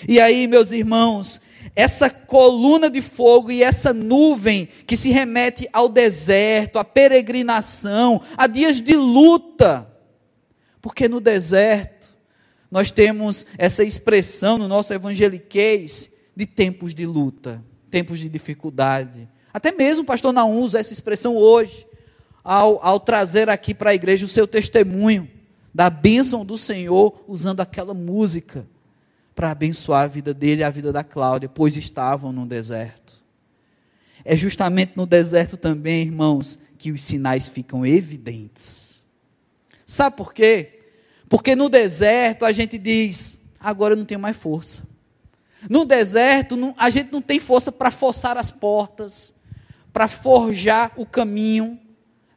E 0.07 0.19
aí, 0.19 0.47
meus 0.47 0.71
irmãos, 0.71 1.39
essa 1.73 2.09
coluna 2.09 2.89
de 2.89 3.01
fogo 3.01 3.51
e 3.51 3.63
essa 3.63 3.93
nuvem 3.93 4.67
que 4.85 4.97
se 4.97 5.09
remete 5.09 5.67
ao 5.71 5.87
deserto, 5.87 6.77
à 6.77 6.83
peregrinação, 6.83 8.21
a 8.35 8.47
dias 8.47 8.81
de 8.81 8.95
luta. 8.95 9.89
Porque 10.81 11.07
no 11.07 11.19
deserto 11.19 12.09
nós 12.69 12.91
temos 12.91 13.45
essa 13.57 13.83
expressão 13.83 14.57
no 14.57 14.67
nosso 14.67 14.93
evangeliquez 14.93 16.09
de 16.35 16.45
tempos 16.45 16.93
de 16.93 17.05
luta, 17.05 17.63
tempos 17.89 18.19
de 18.19 18.27
dificuldade. 18.27 19.29
Até 19.53 19.71
mesmo 19.71 20.03
o 20.03 20.05
pastor 20.05 20.33
Naum 20.33 20.59
usa 20.59 20.79
essa 20.79 20.91
expressão 20.91 21.37
hoje, 21.37 21.87
ao, 22.43 22.79
ao 22.85 22.99
trazer 22.99 23.49
aqui 23.49 23.73
para 23.73 23.91
a 23.91 23.95
igreja 23.95 24.25
o 24.25 24.29
seu 24.29 24.45
testemunho 24.45 25.29
da 25.73 25.89
bênção 25.89 26.45
do 26.45 26.57
Senhor 26.57 27.23
usando 27.27 27.61
aquela 27.61 27.93
música 27.93 28.67
para 29.35 29.51
abençoar 29.51 30.03
a 30.03 30.07
vida 30.07 30.33
dele 30.33 30.61
e 30.61 30.63
a 30.63 30.69
vida 30.69 30.93
da 30.93 31.03
Cláudia, 31.03 31.49
pois 31.49 31.75
estavam 31.75 32.31
no 32.31 32.45
deserto. 32.45 33.21
É 34.23 34.35
justamente 34.35 34.93
no 34.95 35.05
deserto 35.05 35.57
também, 35.57 36.03
irmãos, 36.03 36.57
que 36.77 36.91
os 36.91 37.01
sinais 37.03 37.49
ficam 37.49 37.85
evidentes. 37.85 39.05
Sabe 39.85 40.15
por 40.15 40.33
quê? 40.33 40.79
Porque 41.29 41.55
no 41.55 41.69
deserto 41.69 42.45
a 42.45 42.51
gente 42.51 42.77
diz: 42.77 43.41
agora 43.59 43.93
eu 43.93 43.97
não 43.97 44.05
tenho 44.05 44.19
mais 44.19 44.37
força. 44.37 44.83
No 45.69 45.85
deserto 45.85 46.57
a 46.77 46.89
gente 46.89 47.11
não 47.11 47.21
tem 47.21 47.39
força 47.39 47.71
para 47.71 47.91
forçar 47.91 48.37
as 48.37 48.49
portas, 48.49 49.33
para 49.91 50.07
forjar 50.07 50.91
o 50.95 51.05
caminho 51.05 51.79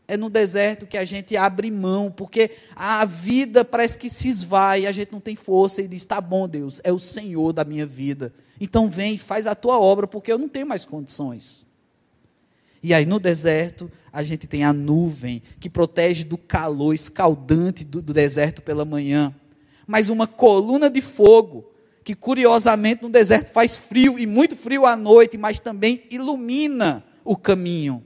é 0.09 0.17
no 0.17 0.31
deserto 0.31 0.87
que 0.87 0.97
a 0.97 1.05
gente 1.05 1.37
abre 1.37 1.71
mão, 1.71 2.11
porque 2.11 2.51
a 2.75 3.05
vida 3.05 3.63
parece 3.63 3.99
que 3.99 4.09
se 4.09 4.27
esvai, 4.27 4.87
a 4.87 4.93
gente 4.93 5.13
não 5.13 5.21
tem 5.21 5.37
força 5.37 5.83
e 5.83 5.87
diz: 5.87 6.07
tá 6.07 6.19
bom, 6.19 6.49
Deus, 6.49 6.81
é 6.83 6.91
o 6.91 6.99
Senhor 6.99 7.53
da 7.53 7.63
minha 7.63 7.85
vida. 7.85 8.33
Então 8.59 8.89
vem 8.89 9.15
e 9.15 9.19
faz 9.19 9.47
a 9.47 9.55
tua 9.55 9.79
obra, 9.79 10.07
porque 10.07 10.33
eu 10.33 10.39
não 10.39 10.49
tenho 10.49 10.67
mais 10.67 10.87
condições. 10.87 11.67
E 12.83 12.95
aí 12.95 13.05
no 13.05 13.21
deserto, 13.21 13.91
a 14.11 14.23
gente 14.23 14.47
tem 14.47 14.65
a 14.65 14.73
nuvem 14.73 15.43
que 15.61 15.69
protege 15.69 16.25
do 16.25 16.39
calor 16.39 16.95
escaldante 16.95 17.85
do, 17.85 18.01
do 18.01 18.15
deserto 18.15 18.63
pela 18.63 18.85
manhã, 18.85 19.35
mas 19.87 20.09
uma 20.09 20.27
coluna 20.27 20.89
de 20.89 21.03
fogo 21.03 21.71
que 22.03 22.15
curiosamente 22.15 23.03
no 23.03 23.11
deserto 23.11 23.49
faz 23.51 23.77
frio 23.77 24.19
e 24.19 24.27
muito 24.27 24.57
frio 24.57 24.87
à 24.87 24.97
noite, 24.97 25.37
mas 25.37 25.59
também 25.59 26.05
ilumina 26.11 27.05
o 27.23 27.37
caminho. 27.37 28.03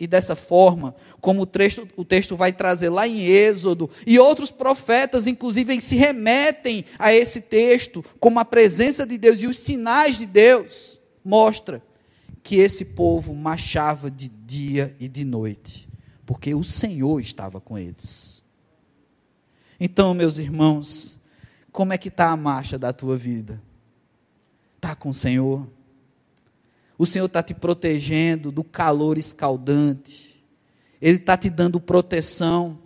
E 0.00 0.06
dessa 0.06 0.34
forma, 0.34 0.94
como 1.20 1.42
o 1.42 1.46
texto, 1.46 1.86
o 1.96 2.04
texto 2.04 2.36
vai 2.36 2.52
trazer 2.52 2.88
lá 2.88 3.06
em 3.06 3.20
Êxodo, 3.20 3.90
e 4.06 4.18
outros 4.18 4.50
profetas, 4.50 5.26
inclusive, 5.26 5.80
se 5.80 5.96
remetem 5.96 6.84
a 6.98 7.12
esse 7.12 7.40
texto, 7.40 8.04
como 8.18 8.38
a 8.38 8.44
presença 8.44 9.06
de 9.06 9.18
Deus 9.18 9.42
e 9.42 9.46
os 9.46 9.56
sinais 9.56 10.18
de 10.18 10.26
Deus, 10.26 10.98
mostra 11.24 11.82
que 12.42 12.56
esse 12.56 12.84
povo 12.84 13.34
marchava 13.34 14.10
de 14.10 14.28
dia 14.28 14.96
e 14.98 15.08
de 15.08 15.24
noite, 15.24 15.88
porque 16.24 16.54
o 16.54 16.64
Senhor 16.64 17.20
estava 17.20 17.60
com 17.60 17.76
eles. 17.76 18.42
Então, 19.78 20.12
meus 20.14 20.38
irmãos, 20.38 21.18
como 21.72 21.92
é 21.92 21.98
que 21.98 22.08
está 22.08 22.30
a 22.30 22.36
marcha 22.36 22.78
da 22.78 22.92
tua 22.92 23.16
vida? 23.16 23.62
Está 24.76 24.94
com 24.94 25.10
o 25.10 25.14
Senhor? 25.14 25.66
O 26.98 27.06
Senhor 27.06 27.26
está 27.26 27.42
te 27.42 27.54
protegendo 27.54 28.50
do 28.52 28.62
calor 28.62 29.16
escaldante. 29.16 30.29
Ele 31.00 31.16
está 31.16 31.36
te 31.36 31.48
dando 31.48 31.80
proteção. 31.80 32.78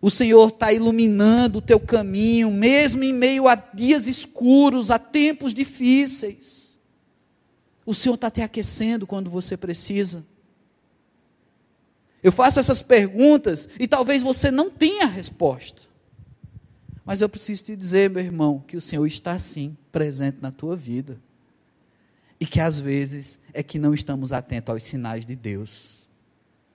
O 0.00 0.10
Senhor 0.10 0.48
está 0.48 0.72
iluminando 0.72 1.58
o 1.58 1.62
teu 1.62 1.78
caminho, 1.78 2.50
mesmo 2.50 3.04
em 3.04 3.12
meio 3.12 3.48
a 3.48 3.54
dias 3.54 4.06
escuros, 4.06 4.90
a 4.90 4.98
tempos 4.98 5.52
difíceis. 5.52 6.78
O 7.84 7.92
Senhor 7.92 8.14
está 8.14 8.30
te 8.30 8.40
aquecendo 8.40 9.06
quando 9.06 9.28
você 9.28 9.56
precisa. 9.56 10.24
Eu 12.22 12.30
faço 12.30 12.60
essas 12.60 12.82
perguntas 12.82 13.68
e 13.78 13.88
talvez 13.88 14.22
você 14.22 14.50
não 14.50 14.70
tenha 14.70 15.06
resposta. 15.06 15.82
Mas 17.04 17.20
eu 17.20 17.28
preciso 17.28 17.64
te 17.64 17.76
dizer, 17.76 18.08
meu 18.10 18.22
irmão, 18.22 18.62
que 18.66 18.76
o 18.76 18.80
Senhor 18.80 19.06
está 19.06 19.38
sim 19.38 19.76
presente 19.90 20.38
na 20.40 20.52
tua 20.52 20.76
vida. 20.76 21.20
E 22.38 22.46
que 22.46 22.60
às 22.60 22.78
vezes 22.78 23.38
é 23.52 23.62
que 23.62 23.78
não 23.78 23.92
estamos 23.92 24.32
atentos 24.32 24.70
aos 24.70 24.84
sinais 24.84 25.26
de 25.26 25.34
Deus. 25.34 25.99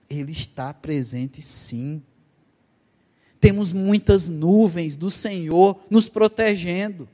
Ele 0.10 0.32
está 0.32 0.74
presente 0.74 1.42
sim. 1.42 2.02
Temos 3.40 3.72
muitas 3.72 4.30
nuvens 4.30 4.96
do 4.96 5.12
Senhor 5.12 5.80
nos 5.90 6.10
protegendo. 6.10 7.08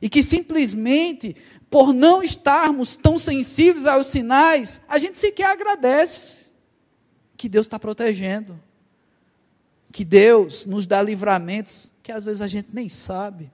E 0.00 0.08
que 0.08 0.22
simplesmente, 0.22 1.36
por 1.68 1.92
não 1.92 2.22
estarmos 2.22 2.96
tão 2.96 3.18
sensíveis 3.18 3.86
aos 3.86 4.06
sinais, 4.06 4.80
a 4.88 4.98
gente 4.98 5.18
sequer 5.18 5.46
agradece 5.46 6.50
que 7.36 7.48
Deus 7.48 7.66
está 7.66 7.78
protegendo. 7.78 8.60
Que 9.92 10.04
Deus 10.04 10.66
nos 10.66 10.86
dá 10.86 11.02
livramentos 11.02 11.90
que 12.02 12.12
às 12.12 12.24
vezes 12.24 12.40
a 12.40 12.46
gente 12.46 12.68
nem 12.72 12.88
sabe. 12.88 13.50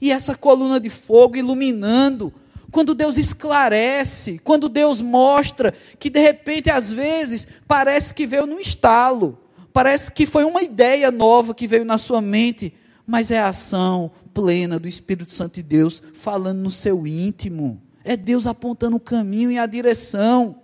E 0.00 0.12
essa 0.12 0.36
coluna 0.36 0.78
de 0.78 0.90
fogo 0.90 1.36
iluminando, 1.36 2.32
quando 2.70 2.94
Deus 2.94 3.16
esclarece, 3.16 4.38
quando 4.38 4.68
Deus 4.68 5.00
mostra 5.00 5.72
que 5.98 6.10
de 6.10 6.20
repente, 6.20 6.70
às 6.70 6.92
vezes, 6.92 7.46
parece 7.66 8.12
que 8.12 8.26
veio 8.26 8.46
num 8.46 8.60
estalo, 8.60 9.38
parece 9.72 10.12
que 10.12 10.26
foi 10.26 10.44
uma 10.44 10.62
ideia 10.62 11.10
nova 11.10 11.54
que 11.54 11.66
veio 11.66 11.84
na 11.84 11.96
sua 11.96 12.20
mente, 12.20 12.74
mas 13.06 13.30
é 13.30 13.38
a 13.38 13.48
ação 13.48 14.10
plena 14.34 14.78
do 14.78 14.86
Espírito 14.86 15.30
Santo 15.30 15.54
de 15.54 15.62
Deus 15.62 16.02
falando 16.12 16.58
no 16.58 16.70
seu 16.70 17.06
íntimo. 17.06 17.80
É 18.04 18.16
Deus 18.16 18.46
apontando 18.46 18.96
o 18.96 19.00
caminho 19.00 19.50
e 19.50 19.58
a 19.58 19.66
direção. 19.66 20.62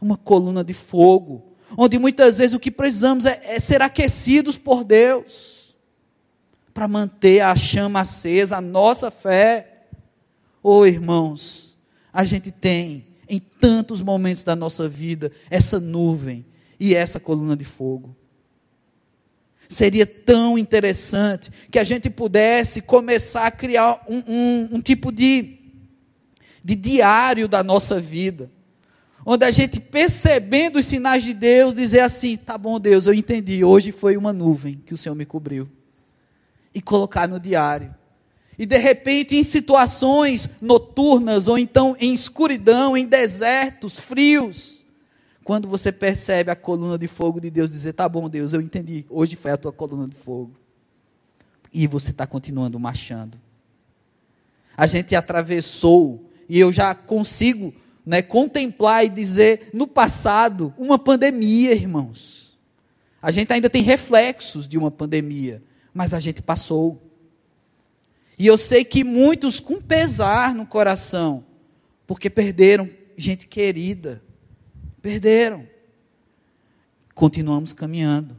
Uma 0.00 0.16
coluna 0.16 0.64
de 0.64 0.72
fogo, 0.72 1.52
onde 1.76 1.98
muitas 1.98 2.38
vezes 2.38 2.54
o 2.54 2.60
que 2.60 2.70
precisamos 2.70 3.26
é, 3.26 3.40
é 3.44 3.60
ser 3.60 3.82
aquecidos 3.82 4.56
por 4.56 4.82
Deus, 4.82 5.76
para 6.72 6.88
manter 6.88 7.40
a 7.40 7.54
chama 7.54 8.00
acesa, 8.00 8.56
a 8.56 8.60
nossa 8.62 9.10
fé. 9.10 9.79
Oh, 10.62 10.84
irmãos, 10.86 11.78
a 12.12 12.24
gente 12.24 12.50
tem 12.50 13.06
em 13.28 13.38
tantos 13.38 14.00
momentos 14.00 14.42
da 14.42 14.56
nossa 14.56 14.88
vida 14.88 15.30
essa 15.48 15.78
nuvem 15.78 16.44
e 16.78 16.94
essa 16.94 17.20
coluna 17.20 17.56
de 17.56 17.64
fogo. 17.64 18.14
Seria 19.68 20.04
tão 20.04 20.58
interessante 20.58 21.50
que 21.70 21.78
a 21.78 21.84
gente 21.84 22.10
pudesse 22.10 22.80
começar 22.80 23.46
a 23.46 23.50
criar 23.50 24.04
um, 24.08 24.22
um, 24.26 24.68
um 24.72 24.80
tipo 24.80 25.12
de, 25.12 25.58
de 26.64 26.74
diário 26.74 27.46
da 27.46 27.62
nossa 27.62 28.00
vida 28.00 28.50
onde 29.24 29.44
a 29.44 29.50
gente 29.50 29.80
percebendo 29.80 30.78
os 30.78 30.86
sinais 30.86 31.22
de 31.22 31.34
Deus, 31.34 31.74
dizer 31.74 32.00
assim: 32.00 32.36
tá 32.36 32.56
bom, 32.56 32.78
Deus, 32.80 33.06
eu 33.06 33.14
entendi, 33.14 33.64
hoje 33.64 33.92
foi 33.92 34.16
uma 34.16 34.32
nuvem 34.32 34.82
que 34.84 34.94
o 34.94 34.96
Senhor 34.96 35.14
me 35.14 35.24
cobriu. 35.24 35.68
E 36.74 36.80
colocar 36.80 37.28
no 37.28 37.40
diário. 37.40 37.94
E 38.60 38.66
de 38.66 38.76
repente, 38.76 39.34
em 39.36 39.42
situações 39.42 40.46
noturnas, 40.60 41.48
ou 41.48 41.56
então 41.56 41.96
em 41.98 42.12
escuridão, 42.12 42.94
em 42.94 43.06
desertos 43.06 43.98
frios, 43.98 44.84
quando 45.42 45.66
você 45.66 45.90
percebe 45.90 46.50
a 46.50 46.54
coluna 46.54 46.98
de 46.98 47.06
fogo 47.06 47.40
de 47.40 47.48
Deus, 47.48 47.72
dizer: 47.72 47.94
Tá 47.94 48.06
bom, 48.06 48.28
Deus, 48.28 48.52
eu 48.52 48.60
entendi. 48.60 49.06
Hoje 49.08 49.34
foi 49.34 49.52
a 49.52 49.56
tua 49.56 49.72
coluna 49.72 50.06
de 50.06 50.14
fogo. 50.14 50.50
E 51.72 51.86
você 51.86 52.10
está 52.10 52.26
continuando 52.26 52.78
marchando. 52.78 53.40
A 54.76 54.86
gente 54.86 55.16
atravessou, 55.16 56.30
e 56.46 56.60
eu 56.60 56.70
já 56.70 56.94
consigo 56.94 57.72
né, 58.04 58.20
contemplar 58.20 59.06
e 59.06 59.08
dizer: 59.08 59.70
no 59.72 59.86
passado, 59.86 60.74
uma 60.76 60.98
pandemia, 60.98 61.72
irmãos. 61.72 62.58
A 63.22 63.30
gente 63.30 63.50
ainda 63.54 63.70
tem 63.70 63.82
reflexos 63.82 64.68
de 64.68 64.76
uma 64.76 64.90
pandemia, 64.90 65.62
mas 65.94 66.12
a 66.12 66.20
gente 66.20 66.42
passou. 66.42 67.09
E 68.40 68.46
eu 68.46 68.56
sei 68.56 68.86
que 68.86 69.04
muitos 69.04 69.60
com 69.60 69.78
pesar 69.78 70.54
no 70.54 70.66
coração, 70.66 71.44
porque 72.06 72.30
perderam 72.30 72.88
gente 73.14 73.46
querida 73.46 74.22
Perderam. 75.00 75.66
Continuamos 77.14 77.72
caminhando. 77.72 78.38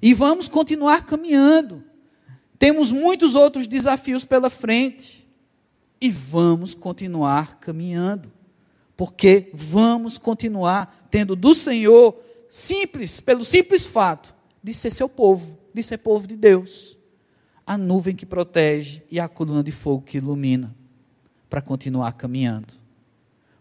E 0.00 0.12
vamos 0.12 0.46
continuar 0.46 1.06
caminhando. 1.06 1.82
Temos 2.58 2.90
muitos 2.90 3.34
outros 3.34 3.66
desafios 3.66 4.24
pela 4.24 4.50
frente. 4.50 5.26
E 6.00 6.10
vamos 6.10 6.74
continuar 6.74 7.58
caminhando. 7.58 8.30
Porque 8.96 9.50
vamos 9.54 10.18
continuar 10.18 11.08
tendo 11.10 11.34
do 11.34 11.54
Senhor, 11.54 12.18
simples, 12.48 13.20
pelo 13.20 13.44
simples 13.44 13.84
fato 13.84 14.34
de 14.62 14.72
ser 14.72 14.92
seu 14.92 15.08
povo, 15.08 15.58
de 15.72 15.82
ser 15.82 15.98
povo 15.98 16.26
de 16.26 16.36
Deus. 16.36 16.96
A 17.66 17.76
nuvem 17.76 18.14
que 18.14 18.24
protege 18.24 19.02
e 19.10 19.18
a 19.18 19.28
coluna 19.28 19.62
de 19.62 19.72
fogo 19.72 20.04
que 20.04 20.18
ilumina, 20.18 20.74
para 21.50 21.60
continuar 21.60 22.12
caminhando. 22.12 22.72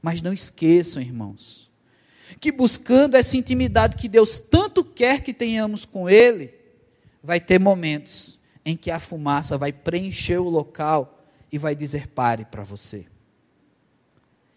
Mas 0.02 0.22
não 0.22 0.32
esqueçam, 0.32 1.02
irmãos, 1.02 1.72
que 2.39 2.52
buscando 2.52 3.15
essa 3.15 3.36
intimidade 3.36 3.98
que 3.98 4.08
Deus 4.08 4.38
tanto 4.38 4.84
quer 4.84 5.24
que 5.24 5.34
tenhamos 5.34 5.86
com 5.86 6.08
Ele, 6.08 6.54
vai 7.24 7.39
ter 7.39 7.60
momentos 7.60 8.39
em 8.63 8.78
que 8.78 8.91
a 8.91 9.00
fumaça 9.00 9.58
vai 9.58 9.74
preencher 9.74 10.38
o 10.38 10.50
local 10.50 11.26
e 11.52 11.58
vai 11.58 11.76
dizer 11.76 12.08
pare 12.08 12.46
para 12.46 12.63
você. 12.63 13.06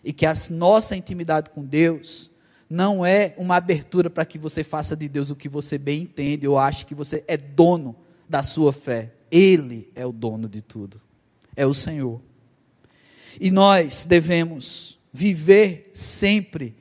E 0.04 0.12
que 0.12 0.26
a 0.26 0.34
nossa 0.50 0.96
intimidade 0.96 1.50
com 1.50 1.64
Deus 1.64 2.30
não 2.68 3.04
é 3.04 3.34
uma 3.38 3.56
abertura 3.56 4.10
para 4.10 4.24
que 4.24 4.38
você 4.38 4.62
faça 4.62 4.94
de 4.94 5.08
Deus 5.08 5.30
o 5.30 5.36
que 5.36 5.48
você 5.48 5.78
bem 5.78 6.02
entende 6.02 6.46
ou 6.46 6.58
ache 6.58 6.84
que 6.84 6.94
você 6.94 7.24
é 7.26 7.36
dono 7.36 7.96
da 8.28 8.42
sua 8.42 8.72
fé. 8.72 9.12
Ele 9.30 9.90
é 9.94 10.06
o 10.06 10.12
dono 10.12 10.48
de 10.48 10.60
tudo. 10.60 11.00
É 11.56 11.66
o 11.66 11.74
Senhor. 11.74 12.20
E 13.40 13.50
nós 13.50 14.04
devemos 14.04 14.98
viver 15.12 15.90
sempre, 15.92 16.74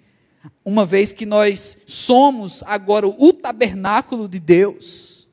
uma 0.63 0.86
vez 0.86 1.12
que 1.12 1.25
nós 1.25 1.77
somos 1.86 2.63
agora 2.65 3.07
o 3.07 3.33
tabernáculo 3.33 4.27
de 4.27 4.39
Deus. 4.39 5.27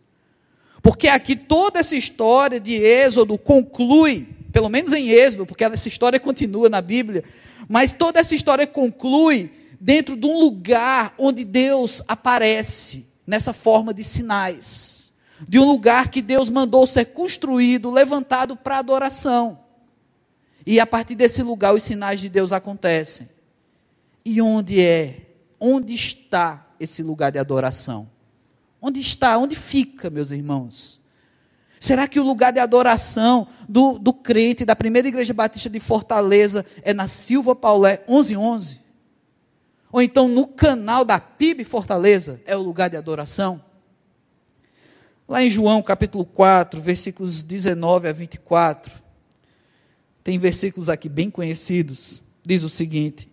Porque 0.83 1.09
aqui 1.09 1.35
toda 1.35 1.81
essa 1.81 1.97
história 1.97 2.61
de 2.61 2.75
Êxodo 2.75 3.39
conclui, 3.39 4.29
pelo 4.53 4.69
menos 4.69 4.93
em 4.93 5.09
Êxodo, 5.09 5.47
porque 5.47 5.65
essa 5.65 5.89
história 5.89 6.21
continua 6.21 6.69
na 6.69 6.81
Bíblia, 6.81 7.25
mas 7.69 7.93
toda 7.93 8.21
essa 8.21 8.35
história 8.35 8.67
conclui 8.67 9.51
dentro 9.81 10.17
de 10.17 10.27
um 10.27 10.39
lugar 10.39 11.15
onde 11.19 11.45
Deus 11.45 12.03
aparece 12.07 13.07
nessa 13.27 13.53
forma 13.53 13.93
de 13.93 14.05
sinais, 14.05 15.04
de 15.41 15.59
um 15.59 15.65
lugar 15.65 16.09
que 16.09 16.23
Deus 16.23 16.49
mandou 16.49 16.87
ser 16.87 17.07
construído, 17.07 17.91
levantado 17.91 18.57
para 18.57 18.79
adoração. 18.79 19.59
E 20.67 20.81
a 20.81 20.87
partir 20.87 21.15
desse 21.15 21.43
lugar 21.43 21.75
os 21.75 21.83
sinais 21.83 22.21
de 22.21 22.29
Deus 22.29 22.53
acontecem. 22.53 23.29
E 24.25 24.41
onde 24.41 24.81
é? 24.81 25.23
Onde 25.61 25.95
está 25.95 26.67
esse 26.81 27.03
lugar 27.03 27.31
de 27.31 27.39
adoração? 27.39 28.09
Onde 28.81 29.01
está? 29.01 29.37
Onde 29.37 29.57
fica, 29.57 30.09
meus 30.09 30.31
irmãos? 30.31 31.01
Será 31.79 32.09
que 32.09 32.19
o 32.19 32.23
lugar 32.23 32.51
de 32.51 32.61
adoração 32.61 33.47
do, 33.69 33.99
do 33.99 34.13
crente 34.13 34.65
da 34.65 34.75
primeira 34.75 35.09
igreja 35.09 35.35
batista 35.35 35.69
de 35.69 35.79
Fortaleza 35.79 36.65
é 36.83 36.95
na 36.95 37.07
Silva 37.07 37.55
Paulé 37.55 38.03
1111? 38.09 38.81
Ou 39.93 40.01
então 40.01 40.27
no 40.27 40.47
canal 40.47 41.05
da 41.05 41.21
PIB 41.21 41.63
Fortaleza 41.63 42.41
é 42.47 42.57
o 42.57 42.63
lugar 42.63 42.89
de 42.89 42.97
adoração? 42.97 43.63
Lá 45.27 45.43
em 45.43 45.49
João 45.49 45.83
capítulo 45.83 46.23
4, 46.27 46.83
versículos 46.83 47.43
19 47.43 48.09
a 48.09 48.13
24, 48.13 48.93
tem 50.23 50.39
versículos 50.39 50.91
aqui 50.91 51.09
bem 51.09 51.31
conhecidos. 51.31 52.23
Diz 52.45 52.63
o 52.63 52.69
seguinte: 52.69 53.27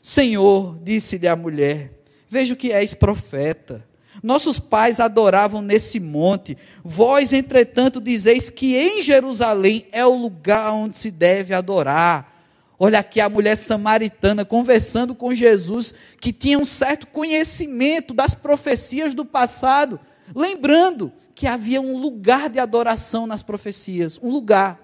Senhor, 0.00 0.78
disse-lhe 0.84 1.26
a 1.26 1.34
mulher, 1.34 1.98
vejo 2.28 2.54
que 2.54 2.70
és 2.70 2.94
profeta. 2.94 3.84
Nossos 4.22 4.60
pais 4.60 5.00
adoravam 5.00 5.60
nesse 5.60 5.98
monte. 5.98 6.56
Vós, 6.84 7.32
entretanto, 7.32 8.00
dizeis 8.00 8.48
que 8.48 8.76
em 8.76 9.02
Jerusalém 9.02 9.86
é 9.90 10.06
o 10.06 10.14
lugar 10.14 10.72
onde 10.72 10.96
se 10.96 11.10
deve 11.10 11.52
adorar. 11.52 12.30
Olha 12.78 13.00
aqui 13.00 13.20
a 13.20 13.28
mulher 13.28 13.56
samaritana 13.56 14.44
conversando 14.44 15.12
com 15.12 15.34
Jesus, 15.34 15.92
que 16.20 16.32
tinha 16.32 16.58
um 16.58 16.64
certo 16.64 17.08
conhecimento 17.08 18.14
das 18.14 18.32
profecias 18.32 19.12
do 19.12 19.24
passado, 19.24 19.98
lembrando 20.34 21.12
que 21.42 21.46
havia 21.48 21.80
um 21.80 21.96
lugar 21.96 22.48
de 22.48 22.60
adoração 22.60 23.26
nas 23.26 23.42
profecias, 23.42 24.16
um 24.22 24.30
lugar 24.30 24.80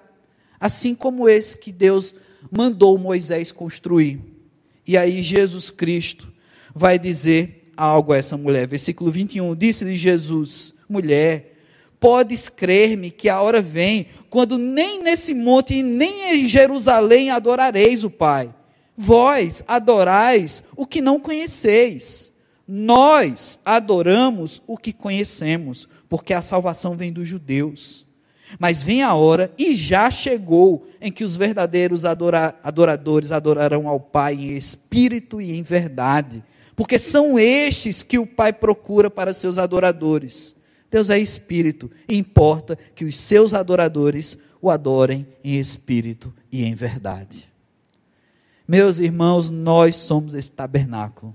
assim 0.59 0.93
como 0.93 1.29
esse 1.29 1.57
que 1.57 1.71
Deus 1.71 2.13
mandou 2.51 2.97
Moisés 2.97 3.49
construir. 3.49 4.19
E 4.85 4.97
aí 4.97 5.23
Jesus 5.23 5.69
Cristo 5.69 6.27
vai 6.75 6.99
dizer 6.99 7.71
algo 7.77 8.11
a 8.11 8.17
essa 8.17 8.35
mulher. 8.35 8.67
Versículo 8.67 9.09
21, 9.09 9.55
disse-lhe 9.55 9.95
Jesus: 9.95 10.73
Mulher, 10.89 11.55
podes 11.97 12.49
crer-me 12.49 13.09
que 13.09 13.29
a 13.29 13.39
hora 13.39 13.61
vem, 13.61 14.07
quando 14.29 14.57
nem 14.57 15.01
nesse 15.01 15.33
monte, 15.33 15.81
nem 15.81 16.41
em 16.43 16.45
Jerusalém 16.49 17.29
adorareis 17.29 18.03
o 18.03 18.09
Pai. 18.09 18.53
vós 18.97 19.63
adorais 19.65 20.61
o 20.75 20.85
que 20.85 20.99
não 20.99 21.21
conheceis. 21.21 22.33
Nós 22.67 23.61
adoramos 23.63 24.61
o 24.67 24.77
que 24.77 24.91
conhecemos, 24.91 25.87
porque 26.09 26.33
a 26.33 26.41
salvação 26.41 26.95
vem 26.95 27.13
dos 27.13 27.27
judeus. 27.27 28.05
Mas 28.57 28.81
vem 28.81 29.03
a 29.03 29.13
hora, 29.13 29.53
e 29.57 29.75
já 29.75 30.09
chegou, 30.09 30.87
em 30.99 31.11
que 31.11 31.23
os 31.23 31.37
verdadeiros 31.37 32.03
adora 32.03 32.59
adoradores 32.63 33.31
adorarão 33.31 33.87
ao 33.87 33.99
Pai 33.99 34.33
em 34.33 34.57
espírito 34.57 35.39
e 35.39 35.55
em 35.55 35.61
verdade, 35.61 36.43
porque 36.75 36.97
são 36.97 37.37
estes 37.37 38.01
que 38.01 38.17
o 38.17 38.25
Pai 38.25 38.51
procura 38.51 39.09
para 39.09 39.33
seus 39.33 39.59
adoradores. 39.59 40.55
Deus 40.89 41.11
é 41.11 41.19
espírito, 41.19 41.91
e 42.07 42.17
importa 42.17 42.75
que 42.95 43.05
os 43.05 43.15
seus 43.15 43.53
adoradores 43.53 44.35
o 44.59 44.71
adorem 44.71 45.27
em 45.43 45.59
espírito 45.59 46.33
e 46.51 46.65
em 46.65 46.73
verdade. 46.73 47.47
Meus 48.67 48.99
irmãos, 48.99 49.49
nós 49.49 49.95
somos 49.95 50.33
esse 50.33 50.51
tabernáculo. 50.51 51.33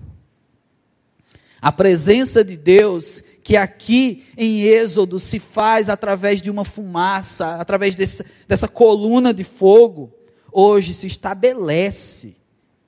A 1.60 1.72
presença 1.72 2.44
de 2.44 2.56
Deus 2.56 3.22
que 3.44 3.58
aqui 3.58 4.24
em 4.38 4.62
Êxodo 4.62 5.20
se 5.20 5.38
faz 5.38 5.90
através 5.90 6.40
de 6.40 6.50
uma 6.50 6.64
fumaça, 6.64 7.56
através 7.56 7.94
desse, 7.94 8.24
dessa 8.48 8.66
coluna 8.66 9.34
de 9.34 9.44
fogo, 9.44 10.10
hoje 10.50 10.94
se 10.94 11.06
estabelece 11.06 12.36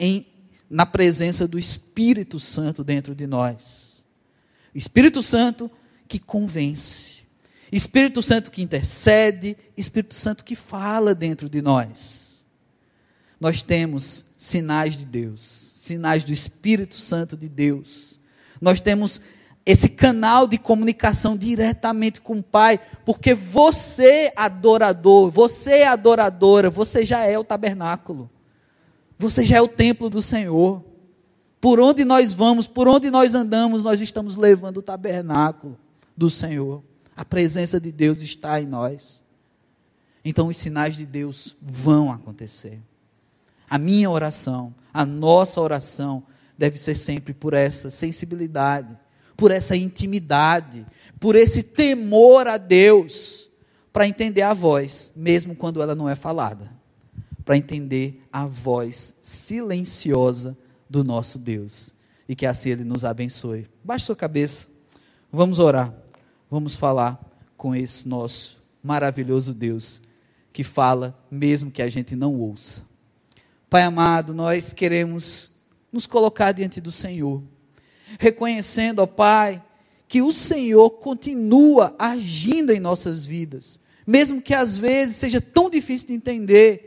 em, 0.00 0.26
na 0.68 0.86
presença 0.86 1.46
do 1.46 1.58
Espírito 1.58 2.40
Santo 2.40 2.82
dentro 2.82 3.14
de 3.14 3.26
nós. 3.26 4.02
Espírito 4.74 5.22
Santo 5.22 5.70
que 6.08 6.18
convence, 6.18 7.20
Espírito 7.70 8.22
Santo 8.22 8.50
que 8.50 8.62
intercede, 8.62 9.58
Espírito 9.76 10.14
Santo 10.14 10.42
que 10.42 10.56
fala 10.56 11.14
dentro 11.14 11.50
de 11.50 11.60
nós. 11.60 12.46
Nós 13.38 13.60
temos 13.60 14.24
sinais 14.38 14.96
de 14.96 15.04
Deus, 15.04 15.42
sinais 15.76 16.24
do 16.24 16.32
Espírito 16.32 16.94
Santo 16.94 17.36
de 17.36 17.46
Deus. 17.46 18.18
Nós 18.58 18.80
temos 18.80 19.20
esse 19.66 19.88
canal 19.88 20.46
de 20.46 20.56
comunicação 20.56 21.36
diretamente 21.36 22.20
com 22.20 22.38
o 22.38 22.42
Pai, 22.42 22.80
porque 23.04 23.34
você, 23.34 24.32
adorador, 24.36 25.28
você, 25.28 25.82
adoradora, 25.82 26.70
você 26.70 27.04
já 27.04 27.24
é 27.24 27.36
o 27.36 27.42
tabernáculo, 27.42 28.30
você 29.18 29.44
já 29.44 29.56
é 29.56 29.60
o 29.60 29.66
templo 29.66 30.08
do 30.08 30.22
Senhor. 30.22 30.84
Por 31.60 31.80
onde 31.80 32.04
nós 32.04 32.32
vamos, 32.32 32.68
por 32.68 32.86
onde 32.86 33.10
nós 33.10 33.34
andamos, 33.34 33.82
nós 33.82 34.00
estamos 34.00 34.36
levando 34.36 34.76
o 34.76 34.82
tabernáculo 34.82 35.76
do 36.16 36.30
Senhor. 36.30 36.80
A 37.16 37.24
presença 37.24 37.80
de 37.80 37.90
Deus 37.90 38.20
está 38.20 38.60
em 38.60 38.66
nós. 38.66 39.24
Então 40.24 40.46
os 40.46 40.56
sinais 40.56 40.96
de 40.96 41.04
Deus 41.04 41.56
vão 41.60 42.12
acontecer. 42.12 42.78
A 43.68 43.78
minha 43.78 44.08
oração, 44.08 44.72
a 44.94 45.04
nossa 45.04 45.60
oração, 45.60 46.22
deve 46.56 46.78
ser 46.78 46.94
sempre 46.94 47.34
por 47.34 47.52
essa 47.52 47.90
sensibilidade 47.90 48.96
por 49.36 49.50
essa 49.50 49.76
intimidade, 49.76 50.86
por 51.20 51.36
esse 51.36 51.62
temor 51.62 52.46
a 52.46 52.56
Deus, 52.56 53.50
para 53.92 54.06
entender 54.06 54.42
a 54.42 54.54
voz, 54.54 55.12
mesmo 55.14 55.54
quando 55.54 55.82
ela 55.82 55.94
não 55.94 56.08
é 56.08 56.14
falada, 56.14 56.70
para 57.44 57.56
entender 57.56 58.22
a 58.32 58.46
voz 58.46 59.14
silenciosa 59.20 60.56
do 60.88 61.04
nosso 61.04 61.38
Deus. 61.38 61.94
E 62.28 62.34
que 62.34 62.44
assim 62.44 62.70
Ele 62.70 62.84
nos 62.84 63.04
abençoe. 63.04 63.68
Baixe 63.84 64.06
sua 64.06 64.16
cabeça, 64.16 64.66
vamos 65.30 65.58
orar, 65.58 65.94
vamos 66.50 66.74
falar 66.74 67.20
com 67.56 67.74
esse 67.74 68.08
nosso 68.08 68.62
maravilhoso 68.82 69.54
Deus 69.54 70.00
que 70.52 70.64
fala 70.64 71.18
mesmo 71.30 71.70
que 71.70 71.82
a 71.82 71.88
gente 71.88 72.16
não 72.16 72.34
ouça. 72.34 72.82
Pai 73.68 73.82
amado, 73.82 74.32
nós 74.32 74.72
queremos 74.72 75.50
nos 75.92 76.06
colocar 76.06 76.52
diante 76.52 76.80
do 76.80 76.90
Senhor 76.90 77.42
reconhecendo, 78.18 79.00
ó 79.00 79.06
Pai, 79.06 79.62
que 80.08 80.22
o 80.22 80.32
Senhor 80.32 80.90
continua 80.90 81.94
agindo 81.98 82.72
em 82.72 82.80
nossas 82.80 83.26
vidas, 83.26 83.80
mesmo 84.06 84.40
que 84.40 84.54
às 84.54 84.78
vezes 84.78 85.16
seja 85.16 85.40
tão 85.40 85.68
difícil 85.68 86.08
de 86.08 86.14
entender, 86.14 86.86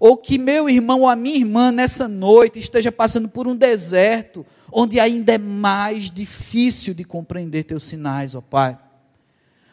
ou 0.00 0.16
que 0.16 0.38
meu 0.38 0.68
irmão 0.68 1.00
ou 1.00 1.08
a 1.08 1.16
minha 1.16 1.36
irmã 1.36 1.72
nessa 1.72 2.06
noite 2.06 2.58
esteja 2.58 2.92
passando 2.92 3.28
por 3.28 3.48
um 3.48 3.56
deserto, 3.56 4.44
onde 4.70 5.00
ainda 5.00 5.32
é 5.32 5.38
mais 5.38 6.10
difícil 6.10 6.94
de 6.94 7.04
compreender 7.04 7.64
teus 7.64 7.84
sinais, 7.84 8.34
ó 8.34 8.40
Pai. 8.40 8.78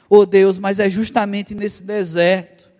Oh 0.09 0.25
Deus, 0.25 0.57
mas 0.57 0.79
é 0.79 0.89
justamente 0.89 1.53
nesse 1.55 1.83
deserto 1.83 2.71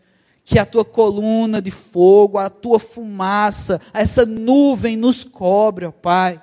que 0.43 0.59
a 0.59 0.65
tua 0.65 0.85
coluna 0.85 1.59
de 1.59 1.71
fogo, 1.71 2.37
a 2.37 2.51
tua 2.51 2.77
fumaça, 2.77 3.81
essa 3.91 4.25
nuvem 4.25 4.95
nos 4.95 5.23
cobre, 5.23 5.85
ó 5.85 5.91
Pai. 5.91 6.39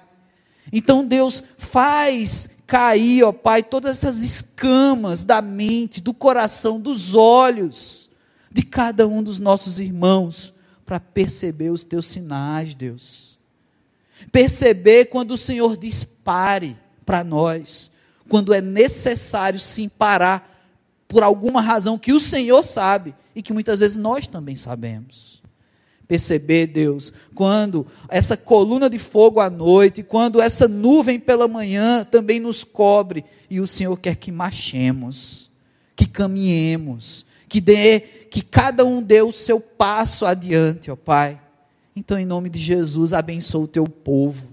Então 0.71 1.05
Deus 1.05 1.43
faz 1.57 2.49
cair, 2.67 3.25
ó 3.25 3.33
Pai, 3.33 3.63
todas 3.63 3.99
essas 3.99 4.23
escamas 4.23 5.25
da 5.25 5.43
mente, 5.43 6.01
do 6.01 6.15
coração, 6.15 6.81
dos 6.81 7.15
olhos 7.15 8.11
de 8.51 8.63
cada 8.63 9.09
um 9.09 9.23
dos 9.23 9.39
nossos 9.39 9.81
irmãos, 9.81 10.55
para 10.85 11.01
perceber 11.01 11.71
os 11.71 11.85
teus 11.85 12.07
sinais, 12.07 12.75
Deus. 12.75 13.39
Perceber 14.31 15.07
quando 15.07 15.33
o 15.33 15.39
Senhor 15.39 15.77
diz 15.77 16.05
pare 16.05 16.77
para 17.05 17.25
nós, 17.25 17.91
quando 18.29 18.55
é 18.55 18.61
necessário 18.61 19.59
sim 19.59 19.89
parar 19.89 20.51
por 21.09 21.23
alguma 21.23 21.61
razão 21.61 21.99
que 21.99 22.13
o 22.13 22.21
Senhor 22.21 22.63
sabe 22.63 23.15
e 23.35 23.43
que 23.43 23.53
muitas 23.53 23.81
vezes 23.81 23.97
nós 23.97 24.27
também 24.27 24.57
sabemos 24.57 25.42
perceber, 26.07 26.67
Deus, 26.67 27.13
quando 27.35 27.87
essa 28.09 28.37
coluna 28.37 28.91
de 28.91 28.99
fogo 28.99 29.41
à 29.41 29.49
noite, 29.49 30.03
quando 30.03 30.41
essa 30.41 30.69
nuvem 30.69 31.19
pela 31.19 31.49
manhã 31.49 32.05
também 32.05 32.39
nos 32.41 32.65
cobre, 32.65 33.25
e 33.49 33.61
o 33.61 33.67
Senhor 33.67 33.99
quer 33.99 34.17
que 34.17 34.31
marchemos, 34.31 35.51
que 35.97 36.07
caminhemos, 36.07 37.25
que 37.49 37.61
dê, 37.61 38.01
que 38.31 38.43
cada 38.43 38.85
um 38.85 39.03
dê 39.03 39.23
o 39.23 39.33
seu 39.33 39.61
passo 39.61 40.27
adiante, 40.27 40.91
ó 40.91 40.97
Pai. 40.97 41.41
Então, 41.95 42.19
em 42.19 42.25
nome 42.25 42.49
de 42.49 42.59
Jesus, 42.59 43.13
abençoa 43.13 43.65
o 43.65 43.69
teu 43.69 43.85
povo. 43.85 44.49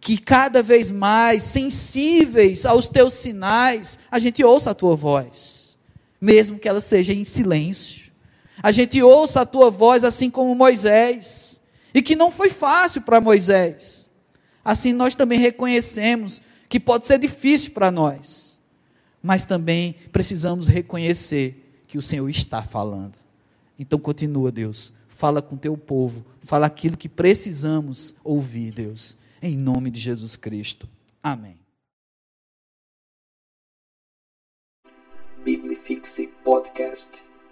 Que 0.00 0.18
cada 0.18 0.62
vez 0.62 0.90
mais 0.92 1.42
sensíveis 1.42 2.66
aos 2.66 2.88
teus 2.88 3.14
sinais, 3.14 3.98
a 4.10 4.18
gente 4.18 4.44
ouça 4.44 4.70
a 4.70 4.74
tua 4.74 4.94
voz, 4.94 5.76
mesmo 6.20 6.58
que 6.58 6.68
ela 6.68 6.80
seja 6.80 7.12
em 7.12 7.24
silêncio 7.24 8.05
a 8.66 8.72
gente 8.72 9.00
ouça 9.00 9.42
a 9.42 9.46
tua 9.46 9.70
voz 9.70 10.02
assim 10.02 10.28
como 10.28 10.52
Moisés, 10.52 11.60
e 11.94 12.02
que 12.02 12.16
não 12.16 12.32
foi 12.32 12.50
fácil 12.50 13.00
para 13.00 13.20
Moisés. 13.20 14.08
Assim 14.64 14.92
nós 14.92 15.14
também 15.14 15.38
reconhecemos 15.38 16.42
que 16.68 16.80
pode 16.80 17.06
ser 17.06 17.16
difícil 17.16 17.70
para 17.70 17.92
nós, 17.92 18.60
mas 19.22 19.44
também 19.44 19.94
precisamos 20.10 20.66
reconhecer 20.66 21.80
que 21.86 21.96
o 21.96 22.02
Senhor 22.02 22.28
está 22.28 22.60
falando. 22.60 23.16
Então 23.78 24.00
continua, 24.00 24.50
Deus, 24.50 24.92
fala 25.10 25.40
com 25.40 25.56
teu 25.56 25.76
povo, 25.76 26.26
fala 26.42 26.66
aquilo 26.66 26.96
que 26.96 27.08
precisamos 27.08 28.16
ouvir, 28.24 28.72
Deus, 28.72 29.16
em 29.40 29.56
nome 29.56 29.92
de 29.92 30.00
Jesus 30.00 30.34
Cristo. 30.34 30.88
Amém. 31.22 31.56
Biblifixe 35.44 36.26
Podcast 36.42 37.25